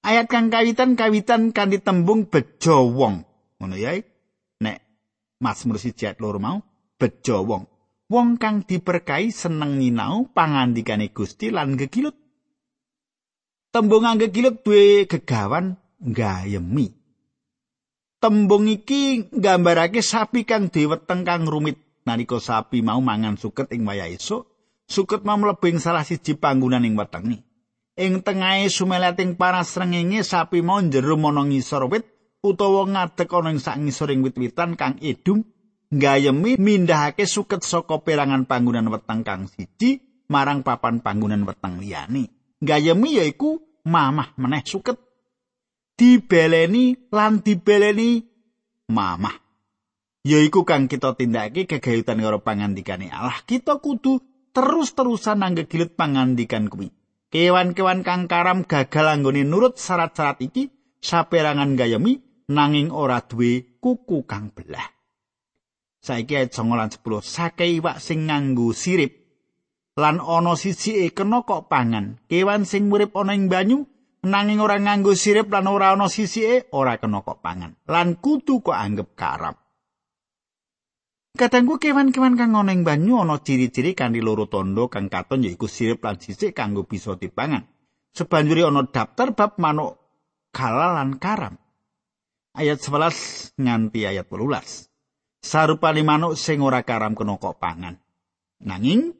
Ayat 0.00 0.32
kang 0.32 0.48
kawitan-kawitan 0.48 1.52
kan 1.52 1.68
ditembung 1.68 2.32
bejo 2.32 2.88
wong. 2.88 3.28
Ngono 3.60 3.76
ya. 3.76 4.00
Mazmur 5.40 5.78
loro 6.20 6.38
mau 6.38 6.58
bejo 6.98 7.42
wong. 7.42 7.64
Wong 8.10 8.36
kang 8.36 8.62
diberkahi 8.62 9.32
seneng 9.32 9.80
nyinau 9.80 10.28
pangandikane 10.30 11.08
Gusti 11.10 11.48
lan 11.48 11.80
gegilut 11.80 12.14
Tembung 13.74 14.06
angge 14.06 14.30
kilut 14.30 14.62
duwe 14.62 15.02
gegawan 15.10 15.74
nggayemi. 15.98 16.94
Tembung 18.22 18.70
iki 18.70 19.34
nggambarake 19.34 19.98
sapi 19.98 20.46
kang 20.46 20.70
diweteng 20.70 21.26
kang 21.26 21.42
rumit 21.50 21.82
nalika 22.06 22.38
sapi 22.38 22.86
mau 22.86 23.02
mangan 23.02 23.34
suket 23.34 23.74
ing 23.74 23.82
wayah 23.82 24.06
esuk, 24.06 24.46
suket 24.86 25.26
mau 25.26 25.34
mlebu 25.34 25.74
ing 25.74 25.82
salah 25.82 26.06
siji 26.06 26.38
panggonan 26.38 26.86
ing 26.86 26.94
wetengi. 26.94 27.42
Ing 27.98 28.22
tengahe 28.22 28.70
sumeleting 28.70 29.34
panas 29.34 29.74
srengenge 29.74 30.22
sapi 30.22 30.62
mau 30.62 30.78
njero 30.78 31.18
ana 31.18 31.42
ngisor 31.42 31.90
wit 31.90 32.06
utawa 32.44 32.84
ngadeg 32.84 33.32
ana 33.32 33.48
ing 33.56 33.60
sak 33.64 33.80
ngisoring 33.80 34.20
wit-witan 34.20 34.76
kang 34.76 35.00
edum 35.00 35.40
nggayemi 35.88 36.60
mindahake 36.60 37.24
suket 37.24 37.64
saka 37.64 38.04
perangan 38.04 38.44
panggonan 38.44 38.92
weteng 38.92 39.24
kang 39.24 39.48
siji 39.48 40.04
marang 40.28 40.60
papan 40.60 41.00
panggonan 41.00 41.48
weteng 41.48 41.80
liyane. 41.80 42.28
Gayemi 42.60 43.16
yaiku 43.16 43.64
mamah 43.88 44.36
meneh 44.36 44.64
suket. 44.64 45.00
Dibeleni 45.94 47.08
lan 47.14 47.40
dibeleni 47.40 48.20
mamah. 48.90 49.36
Yaiku 50.24 50.64
kang 50.64 50.88
kita 50.88 51.14
tindakake 51.14 51.68
kegayutan 51.68 52.18
karo 52.20 52.40
pangandikane 52.40 53.12
Allah. 53.12 53.40
Kita 53.44 53.78
kudu 53.78 54.20
terus-terusan 54.56 55.44
nanggegilut 55.44 55.94
pangandikan 55.94 56.66
kuwi. 56.72 56.90
Kewan-kewan 57.28 58.06
kang 58.06 58.30
karam 58.30 58.62
gagal 58.64 59.06
anggone 59.10 59.42
nurut 59.42 59.74
syarat-syarat 59.74 60.38
iki 60.42 60.70
saperangan 61.02 61.76
gayemi 61.76 62.22
nanging 62.50 62.92
ora 62.92 63.24
duwe 63.24 63.80
kuku 63.80 64.28
kang 64.28 64.52
belah. 64.52 64.84
Saiki 66.04 66.36
ayat 66.36 66.52
9 66.52 66.76
lan 66.76 66.92
10 66.92 67.00
sake 67.24 67.64
iwak 67.80 67.96
sing 67.96 68.28
nganggo 68.28 68.76
sirip 68.76 69.24
lan 69.96 70.20
ana 70.20 70.52
sisike 70.52 71.16
kena 71.16 71.48
kok 71.48 71.72
pangan. 71.72 72.20
Kewan 72.28 72.68
sing 72.68 72.92
urip 72.92 73.16
ana 73.16 73.32
ing 73.32 73.48
banyu 73.48 73.88
nanging 74.20 74.60
ora 74.60 74.76
nganggo 74.76 75.16
sirip 75.16 75.48
lan 75.48 75.64
ora 75.64 75.96
ana 75.96 76.12
sisike 76.12 76.68
ora 76.76 77.00
kena 77.00 77.24
kok 77.24 77.40
pangan. 77.40 77.72
Lan 77.88 78.20
kudu 78.20 78.60
kok 78.60 78.76
anggap 78.76 79.16
karam. 79.16 79.56
Katanggu 81.34 81.82
kewan-kewan 81.82 82.36
kang 82.36 82.52
ana 82.52 82.70
ing 82.70 82.84
banyu 82.84 83.24
ana 83.24 83.40
ciri-ciri 83.40 83.96
kanthi 83.96 84.20
loro 84.20 84.44
tondo 84.46 84.92
kang 84.92 85.08
katon 85.08 85.42
yaiku 85.42 85.66
sirip 85.66 86.04
lan 86.04 86.20
sisik 86.20 86.52
kanggo 86.52 86.84
bisa 86.84 87.16
dipangan. 87.16 87.64
Sebanjuri 88.12 88.62
ana 88.62 88.84
daftar 88.86 89.32
bab 89.32 89.56
manuk 89.56 89.98
kala 90.52 91.00
lan 91.00 91.16
karam. 91.16 91.63
Ayat 92.54 92.78
11 92.86 93.58
nganti 93.58 94.06
ayat 94.06 94.30
18. 94.30 94.86
Sarupane 95.42 96.06
manuk 96.06 96.38
sing 96.38 96.62
ora 96.62 96.86
karam 96.86 97.18
kena 97.18 97.34
kok 97.36 97.58
pangan. 97.58 97.98
Nanging 98.62 99.10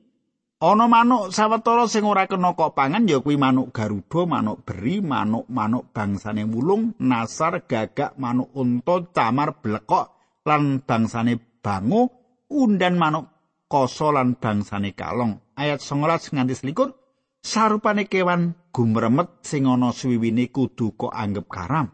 Ana 0.65 0.89
manuk 0.89 1.29
sawetara 1.29 1.85
sing 1.91 2.09
ora 2.09 2.25
kena 2.25 2.57
kok 2.57 2.73
pangan 2.73 3.05
ya 3.05 3.21
kuwi 3.21 3.37
manuk 3.37 3.75
garuda, 3.75 4.25
manuk 4.25 4.65
beri, 4.65 5.05
manuk-manuk 5.05 5.93
bangsane 5.93 6.47
wulung, 6.49 6.97
nasar, 7.05 7.69
gagak, 7.69 8.17
manuk 8.17 8.49
unta, 8.57 9.03
camar, 9.13 9.61
blekok 9.61 10.15
lan 10.47 10.81
bangsane 10.81 11.37
bangu, 11.61 12.09
undan 12.49 12.97
manuk 12.97 13.29
koso 13.69 14.09
lan 14.09 14.41
bangsane 14.41 14.97
kalong. 14.97 15.37
Ayat 15.59 15.85
19 15.85 16.33
nganti 16.33 16.55
21 16.65 16.97
sarupane 17.45 18.09
kewan 18.09 18.57
gumremet 18.73 19.45
sing 19.45 19.69
ana 19.69 19.93
suwiwine 19.93 20.49
kudu 20.49 20.97
kok 20.97 21.13
anggap 21.13 21.45
karam. 21.51 21.93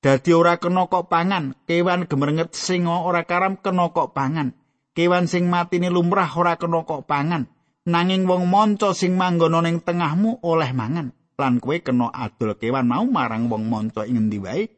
Dadi 0.00 0.32
ora 0.32 0.56
kena 0.56 0.88
kok 0.88 1.12
pangan, 1.12 1.52
kewan 1.68 2.08
gemrenget 2.08 2.56
sing 2.56 2.88
ora 2.88 3.28
karam 3.28 3.60
kena 3.60 3.92
kok 3.92 4.16
pangan. 4.16 4.56
Kewan 4.96 5.28
sing 5.28 5.52
matine 5.52 5.92
lumrah 5.92 6.32
ora 6.32 6.56
kena 6.56 6.88
kok 6.88 7.04
pangan. 7.04 7.44
Nanging 7.84 8.24
wong 8.24 8.48
manca 8.48 8.96
sing 8.96 9.20
manggono 9.20 9.60
ning 9.60 9.84
tengahmu 9.84 10.40
oleh 10.40 10.72
mangan. 10.72 11.12
Lan 11.36 11.60
kowe 11.60 11.76
kena 11.84 12.08
adol 12.16 12.56
kewan 12.56 12.88
mau 12.88 13.04
marang 13.04 13.52
wong 13.52 13.68
manca 13.68 14.08
ing 14.08 14.24
endi 14.24 14.40
wae. 14.40 14.72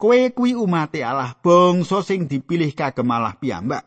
Kowe 0.00 0.18
kuwi 0.32 0.56
umat 0.56 0.96
Allah, 1.04 1.36
bangsa 1.36 2.00
sing 2.00 2.24
dipilih 2.24 2.72
kagem 2.72 3.12
Allah 3.12 3.36
piyambak. 3.36 3.84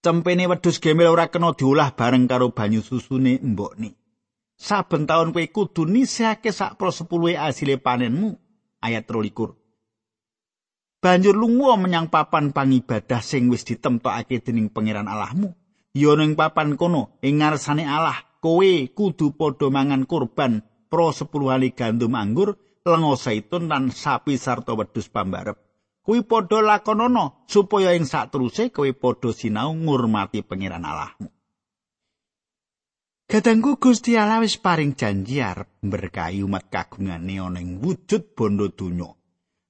Cempene 0.00 0.46
wedhus 0.46 0.78
gemel 0.78 1.10
ora 1.10 1.26
kena 1.28 1.50
diolah 1.52 1.92
bareng 1.98 2.30
karo 2.30 2.54
banyu 2.54 2.78
susune 2.78 3.42
mbokne. 3.42 3.98
Saben 4.54 5.10
taun 5.10 5.34
kowe 5.34 5.44
kudu 5.50 5.82
nisihake 5.82 6.54
sak 6.54 6.78
pro 6.78 6.94
sepuluhe 6.94 7.34
asile 7.34 7.74
panenmu. 7.74 8.49
Ayat 8.80 9.06
23. 9.06 9.60
Banjur 11.00 11.32
lunga 11.32 11.80
menyang 11.80 12.12
papan 12.12 12.52
pangibadah 12.52 13.24
sing 13.24 13.48
wis 13.48 13.64
ditemtokake 13.64 14.44
dening 14.44 14.68
pangeran 14.68 15.08
Allahmu. 15.08 15.56
Ya 15.96 16.12
ning 16.12 16.36
papan 16.36 16.76
kono 16.76 17.16
ing 17.24 17.40
ngarsane 17.40 17.88
Allah, 17.88 18.20
kowe 18.44 18.72
kudu 18.92 19.32
padha 19.32 19.72
mangan 19.72 20.04
kurban 20.04 20.60
pro 20.92 21.08
10 21.08 21.32
ali 21.48 21.72
gandum 21.72 22.12
anggur, 22.20 22.60
lenga 22.84 23.16
zaitun 23.16 23.72
lan 23.72 23.88
sapi 23.88 24.36
sarta 24.36 24.76
wedhus 24.76 25.08
pambarep. 25.08 25.56
Kuwi 26.04 26.20
padha 26.28 26.60
lakonono 26.60 27.48
supaya 27.48 27.96
ing 27.96 28.04
sateruse 28.04 28.68
kowe 28.68 28.92
padha 28.92 29.32
sinau 29.32 29.72
ngurmati 29.72 30.44
pangeran 30.44 30.84
Allahmu. 30.84 31.39
Kadangku 33.30 33.78
Gusti 33.78 34.18
Allah 34.18 34.42
wis 34.42 34.58
paring 34.58 34.98
janji 34.98 35.38
arep 35.38 35.78
berkahi 35.86 36.42
umat 36.42 36.66
kagungane 36.66 37.38
ana 37.38 37.62
ing 37.62 37.78
wujud 37.78 38.34
bondo 38.34 38.66
donya. 38.74 39.06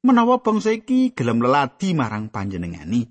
Menawa 0.01 0.41
bangsa 0.41 0.73
iki 0.73 1.13
gelem 1.13 1.45
leladi 1.45 1.93
marang 1.93 2.33
panjenengani. 2.33 3.05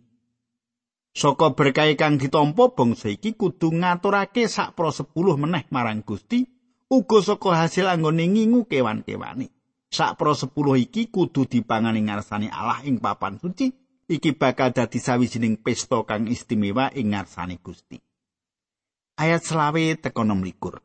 Saka 1.13 1.53
berkahi 1.53 1.93
kang 1.93 2.17
ditampa 2.17 2.73
bangsa 2.73 3.13
iki 3.13 3.37
kudu 3.37 3.77
ngaturake 3.77 4.49
sak 4.49 4.73
pro 4.73 4.89
10 4.89 5.13
meneh 5.37 5.69
marang 5.69 6.01
Gusti 6.01 6.41
uga 6.89 7.21
saka 7.21 7.53
hasil 7.53 7.85
anggone 7.85 8.25
ngingu 8.25 8.65
kewan-kewane. 8.65 9.53
Sak 9.93 10.17
pro 10.17 10.33
10 10.33 10.49
iki 10.81 11.13
kudu 11.13 11.45
dipangani 11.45 12.09
ngarsane 12.09 12.49
Allah 12.49 12.81
ing 12.89 12.97
papan 12.97 13.37
suci. 13.37 13.69
Iki 14.09 14.33
bakal 14.33 14.73
dadi 14.73 14.97
sawijining 14.97 15.61
pesta 15.61 16.01
kang 16.09 16.25
istimewa 16.25 16.89
ing 16.97 17.13
ngarsane 17.13 17.61
Gusti. 17.61 18.08
Ayat 19.19 19.43
selawe 19.43 19.83
teko 19.99 20.23
nom 20.23 20.39
likur. 20.39 20.79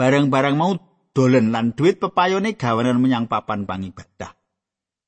Barang-barang 0.00 0.56
mau 0.56 0.72
dolen 1.12 1.52
lan 1.52 1.76
duit 1.76 2.00
pepayone 2.00 2.56
gawanan 2.56 2.96
menyang 2.96 3.28
papan 3.28 3.68
pangibadah. 3.68 4.32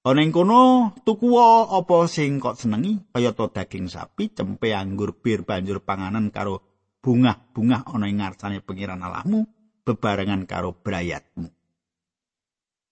Ana 0.02 0.20
ing 0.20 0.34
kono 0.34 0.92
tuku 1.06 1.38
apa 1.38 2.10
sing 2.10 2.42
kok 2.42 2.58
senengi 2.58 3.00
kaya 3.14 3.32
to 3.32 3.48
daging 3.48 3.86
sapi, 3.86 4.34
cempe 4.34 4.74
anggur 4.74 5.16
bir 5.16 5.46
banjur 5.46 5.80
panganan 5.80 6.34
karo 6.34 6.60
bungah-bungah 7.00 7.86
ana 7.86 8.06
ing 8.10 8.18
ngarsane 8.18 8.58
pengiran 8.60 9.00
Allahmu 9.00 9.46
bebarengan 9.86 10.44
karo 10.44 10.74
brayatmu. 10.74 11.48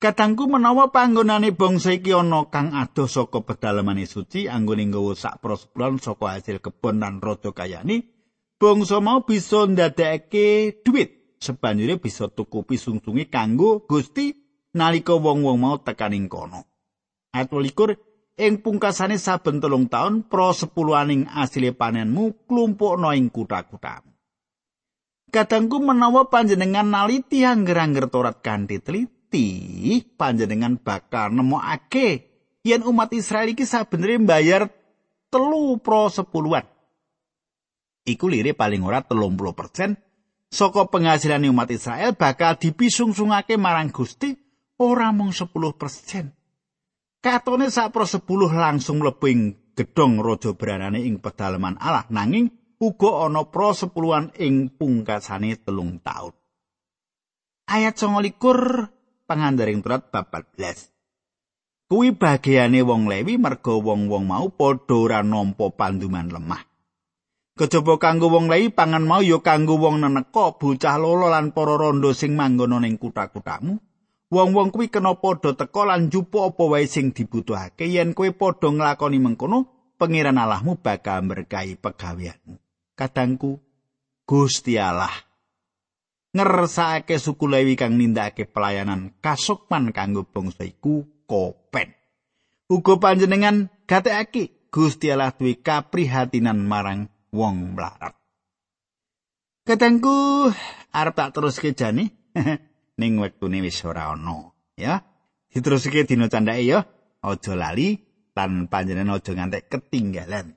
Katangku 0.01 0.49
menawa 0.49 0.89
panggonane 0.89 1.53
bangsa 1.53 1.93
iki 1.93 2.15
ana 2.15 2.49
kang 2.49 2.73
adoh 2.73 3.11
saka 3.11 3.45
pedalemane 3.45 4.09
suci 4.09 4.49
anggone 4.49 4.89
nggawa 4.89 5.13
sak 5.13 5.45
prospulan 5.45 6.01
saka 6.01 6.39
hasil 6.39 6.63
kebon 6.63 7.05
lan 7.05 7.21
rada 7.21 7.53
kayane, 7.53 8.20
bangsa 8.61 9.01
mau 9.01 9.25
bisa 9.25 9.65
ndadekake 9.65 10.85
dhuwit 10.85 11.41
sebanjure 11.41 11.97
bisa 11.97 12.29
tuku 12.29 12.61
pisungsunge 12.69 13.33
kanggo 13.33 13.89
Gusti 13.89 14.37
nalika 14.77 15.17
wong-wong 15.17 15.57
mau 15.57 15.81
tekaning 15.81 16.29
kono. 16.29 16.69
Ayat 17.33 17.49
21 17.49 17.97
ing 18.37 18.61
pungkasane 18.61 19.17
saben 19.17 19.65
telung 19.65 19.89
taun 19.89 20.29
pro 20.29 20.53
sepuluhaning 20.53 21.25
asile 21.33 21.73
panenmu 21.73 22.45
klumpukno 22.45 23.17
ing 23.17 23.33
kutha-kuthamu. 23.33 24.13
Kadangku 25.31 25.81
menawa 25.81 26.29
panjenengan 26.29 26.91
naliti 26.91 27.47
angger-angger 27.47 28.11
Torat 28.11 28.43
kanthi 28.43 28.83
teliti, 28.83 29.49
panjenengan 30.19 30.77
bakal 30.77 31.33
nemokake 31.33 32.29
yen 32.67 32.83
umat 32.83 33.15
Israel 33.15 33.55
iki 33.55 33.63
sabenere 33.65 34.19
mbayar 34.21 34.69
telu 35.31 35.79
pro 35.79 36.11
sepuluhan. 36.11 36.67
Iku 38.05 38.27
lire 38.29 38.57
paling 38.57 38.81
ora 38.85 39.05
30% 39.05 40.51
saka 40.51 40.91
penghasilan 40.91 41.47
umat 41.51 41.71
Israel 41.71 42.19
bakal 42.19 42.59
dipisungsungake 42.59 43.55
marang 43.55 43.95
Gusti 43.95 44.35
ora 44.83 45.15
mung 45.15 45.31
10%. 45.31 45.61
Katone 47.21 47.69
sak 47.69 47.93
pro 47.93 48.09
10 48.09 48.25
langsung 48.57 49.05
ing 49.05 49.41
gedhong 49.77 50.25
raja 50.25 50.57
beranane 50.57 51.05
ing 51.05 51.21
pedalaman 51.21 51.77
Allah 51.77 52.09
nanging 52.09 52.49
uga 52.81 53.29
ana 53.29 53.45
pro 53.45 53.77
10-an 53.77 54.33
ing 54.41 54.73
pungkasane 54.73 55.61
telung 55.61 56.01
taun. 56.01 56.33
Ayat 57.69 58.01
29 58.01 59.29
pangandaring 59.29 59.85
turat 59.85 60.09
bab 60.09 60.33
14. 60.33 60.91
Kuwi 61.91 62.15
bagiane 62.15 62.81
wong 62.87 63.11
Lewi 63.11 63.35
merga 63.37 63.75
wong-wong 63.75 64.25
mau 64.27 64.47
padha 64.51 64.97
ora 64.97 65.21
nampa 65.27 65.75
panduman 65.75 66.31
lemah. 66.31 66.70
Kejaba 67.61 68.01
kanggo 68.01 68.33
wong 68.33 68.49
lai 68.49 68.73
pangan 68.73 69.05
mau 69.05 69.21
ya 69.21 69.37
kanggo 69.45 69.77
wong 69.77 70.01
neneka 70.01 70.57
bocah 70.57 70.97
lolo 70.97 71.29
lan 71.29 71.53
para 71.53 71.77
rondo 71.77 72.17
sing 72.17 72.33
manggon 72.33 72.81
ning 72.81 72.97
kutha-kuthamu. 72.97 73.77
Wong-wong 74.33 74.73
kuwi 74.73 74.89
kena 74.89 75.21
padha 75.21 75.53
teka 75.53 75.85
lan 75.85 76.09
jupo 76.09 76.49
apa 76.49 76.65
wae 76.65 76.89
sing 76.89 77.13
dibutuhake 77.13 77.85
yen 77.85 78.17
kowe 78.17 78.33
padha 78.33 78.73
nglakoni 78.73 79.21
mengkono, 79.21 79.93
pangeran 80.01 80.41
Allahmu 80.41 80.81
bakal 80.81 81.21
berkahi 81.29 81.77
pegaweanmu. 81.77 82.57
Kadangku 82.97 83.61
Gusti 84.25 84.81
Allah 84.81 85.13
ngersake 86.33 87.21
suku 87.21 87.45
Lewi 87.45 87.77
kang 87.77 88.01
nindakake 88.01 88.49
pelayanan 88.49 89.21
kasukman 89.21 89.93
kanggo 89.93 90.25
bangsa 90.25 90.65
iku 90.65 91.05
kopen. 91.29 91.93
Uga 92.73 92.97
panjenengan 92.97 93.69
gatekake 93.85 94.73
Gusti 94.73 95.13
Allah 95.13 95.37
duwe 95.37 95.61
kaprihatinan 95.61 96.65
marang 96.65 97.13
wong 97.31 97.79
mlarat. 97.79 98.15
Katengku 99.67 100.51
arep 100.91 101.15
tak 101.15 101.31
teruske 101.31 101.71
jane 101.75 102.11
ning 103.01 103.13
wektune 103.23 103.63
wis 103.63 103.79
ora 103.87 104.11
ana 104.15 104.51
ya. 104.75 104.99
Diteruske 105.51 106.07
dina 106.07 106.27
candake 106.27 106.67
ya. 106.67 106.83
Aja 107.21 107.53
lali 107.53 108.01
lan 108.35 108.67
panjenengan 108.73 109.21
aja 109.21 109.37
ngantek 109.37 109.69
ketinggalan. 109.69 110.57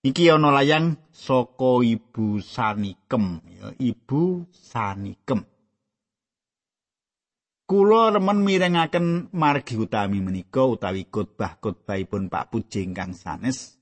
Iki 0.00 0.32
ana 0.32 0.50
layang 0.50 0.96
saka 1.12 1.84
Ibu 1.84 2.40
Sanikem 2.40 3.44
ya, 3.46 3.68
Ibu 3.76 4.48
Sanikem. 4.50 5.44
Kula 7.70 8.10
remen 8.10 8.42
mirengaken 8.42 9.30
margi 9.30 9.78
utami 9.78 10.18
menika 10.18 10.66
utawi 10.66 11.06
khotbah-khotbahipun 11.06 12.26
Pak 12.26 12.50
Puji 12.50 12.82
ingkang 12.82 13.14
sanes 13.14 13.79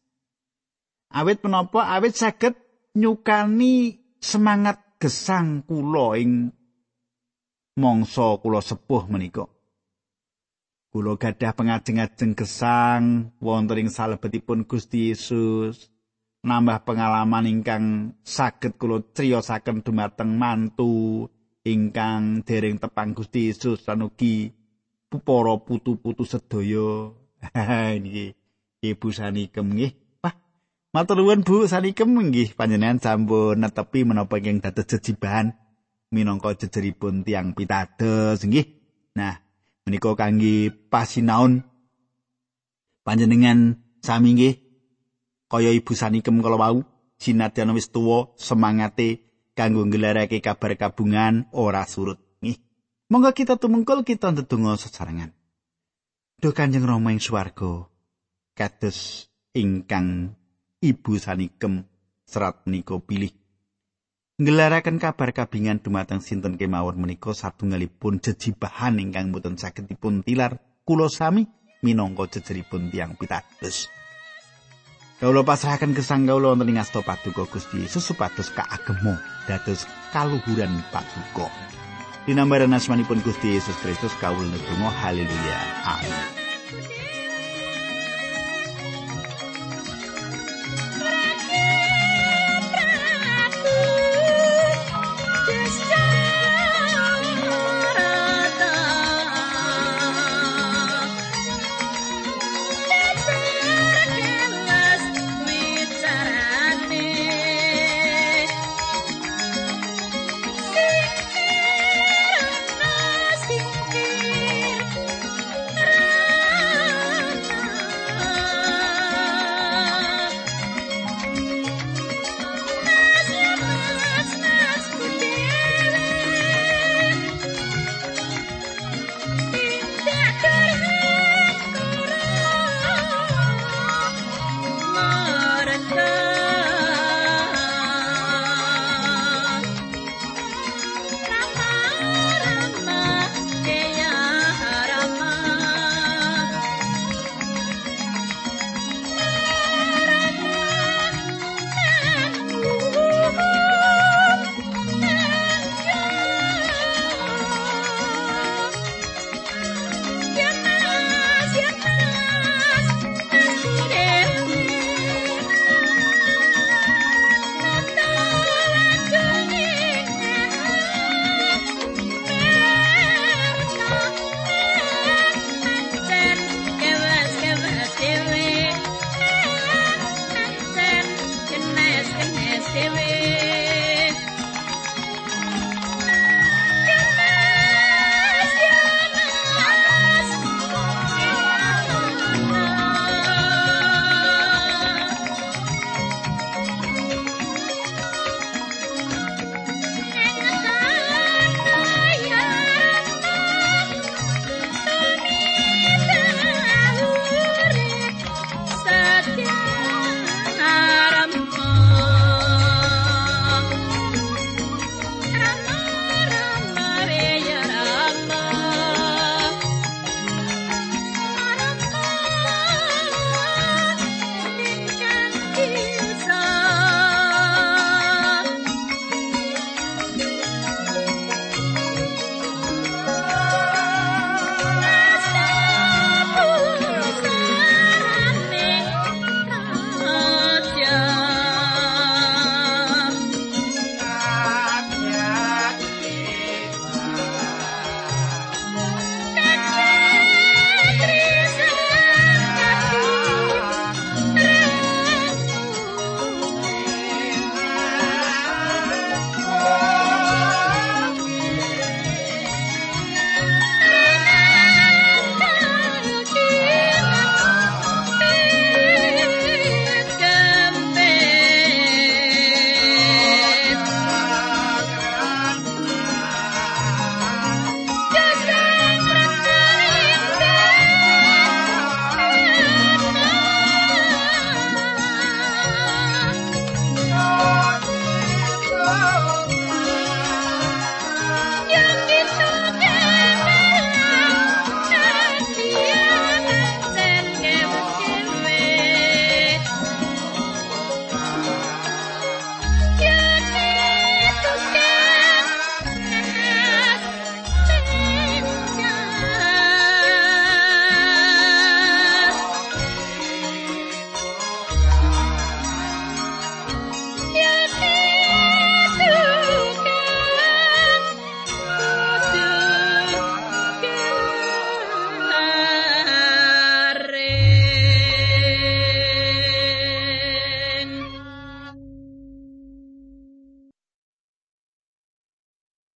Awit 1.08 1.40
menapa 1.40 1.88
awit 1.88 2.20
saged 2.20 2.52
nyukani 2.92 3.96
semangat 4.20 5.00
gesang 5.00 5.64
kula 5.64 6.20
ing 6.20 6.52
mangsa 7.80 8.36
kula 8.42 8.60
sepuh 8.60 9.08
menika. 9.08 9.48
Kula 10.92 11.16
gadah 11.16 11.52
pengajeng-ajeng 11.56 12.32
gesang 12.36 13.32
wonten 13.40 13.86
ing 13.86 13.88
salebetipun 13.88 14.68
Gusti 14.68 15.12
Yesus. 15.12 15.88
Nambah 16.38 16.86
pengalaman 16.86 17.50
ingkang 17.50 17.84
saged 18.20 18.76
kula 18.76 19.00
criyosaken 19.00 19.80
dumateng 19.80 20.36
mantu 20.36 21.26
ingkang 21.64 22.44
dereng 22.44 22.76
tepang 22.76 23.16
Gusti 23.16 23.48
Yesus 23.48 23.84
lan 23.88 24.04
ugi 24.04 24.52
para 25.08 25.56
putu-putu 25.56 26.28
sedaya. 26.28 27.16
Niki 28.02 28.36
Ibu 28.84 29.08
Sani 29.08 29.48
nggih. 29.48 30.07
Matur 30.88 31.20
nuwun 31.20 31.44
Bu 31.44 31.68
sanikem 31.68 32.16
nggih 32.16 32.56
panjenengan 32.56 32.96
sampun 32.96 33.60
netepi 33.60 34.08
menapa 34.08 34.40
ingkang 34.40 34.64
dados 34.64 34.88
jejiban 34.88 35.52
minangka 36.08 36.56
jejeripun 36.56 37.28
tiang 37.28 37.52
pitados 37.52 38.40
nggih. 38.40 38.64
Nah, 39.12 39.36
menika 39.84 40.16
kangge 40.16 40.72
pasinaon 40.88 41.60
panjenengan 43.04 43.84
sami 44.00 44.32
nggih 44.32 44.54
kaya 45.52 45.76
Ibu 45.76 45.92
sanikem 45.92 46.40
kala 46.40 46.56
wau 46.56 46.80
sinadyan 47.20 47.76
wis 47.76 47.92
tuwa 47.92 48.32
semangate 48.40 49.28
kanggo 49.52 49.84
nggelarake 49.84 50.40
kabar 50.40 50.72
kabungan 50.80 51.52
ora 51.52 51.84
surut 51.84 52.16
nggih. 52.40 52.56
Monggo 53.12 53.36
kita 53.36 53.60
tumungkul 53.60 54.08
kita 54.08 54.32
ndedonga 54.32 54.80
sesarengan. 54.80 55.36
Duh 56.40 56.56
Kanjeng 56.56 56.88
Rama 56.88 57.12
ing 57.12 57.20
swarga 57.20 57.92
kados 58.56 59.28
ingkang 59.52 60.37
Ibu 60.78 61.18
sanikem 61.18 61.82
serat 62.22 62.62
menika 62.62 62.94
pilih 63.02 63.34
Ngelaraken 64.38 65.02
kabar 65.02 65.34
kabingan 65.34 65.82
dumateng 65.82 66.22
sinten 66.22 66.54
kemawon 66.54 67.02
menika 67.02 67.34
satunggalipun 67.34 68.22
jejibahan 68.22 69.02
ingkang 69.02 69.34
boten 69.34 69.58
saged 69.58 69.90
dipun 69.90 70.22
tilar 70.22 70.62
kula 70.86 71.10
sami 71.10 71.50
minangka 71.82 72.38
jejeripun 72.38 72.94
tiang 72.94 73.18
pitados. 73.18 73.90
Kawula 75.18 75.42
pasrahaken 75.42 75.98
gesang 75.98 76.30
kawula 76.30 76.54
wonten 76.54 76.70
ing 76.70 76.78
asta 76.78 77.02
paduka 77.02 77.50
Gusti 77.50 77.82
Yesus 77.82 78.06
supados 78.06 78.54
kaagemo 78.54 79.18
dados 79.50 79.82
kaluhuran 80.14 80.78
paduka. 80.94 81.50
Dinambaran 82.22 82.70
asmanipun 82.70 83.18
Gusti 83.26 83.58
Yesus 83.58 83.74
Kristus 83.82 84.14
kawula 84.22 84.46
nedonga 84.46 84.94
haleluya. 84.94 85.58
Amin. 85.82 86.47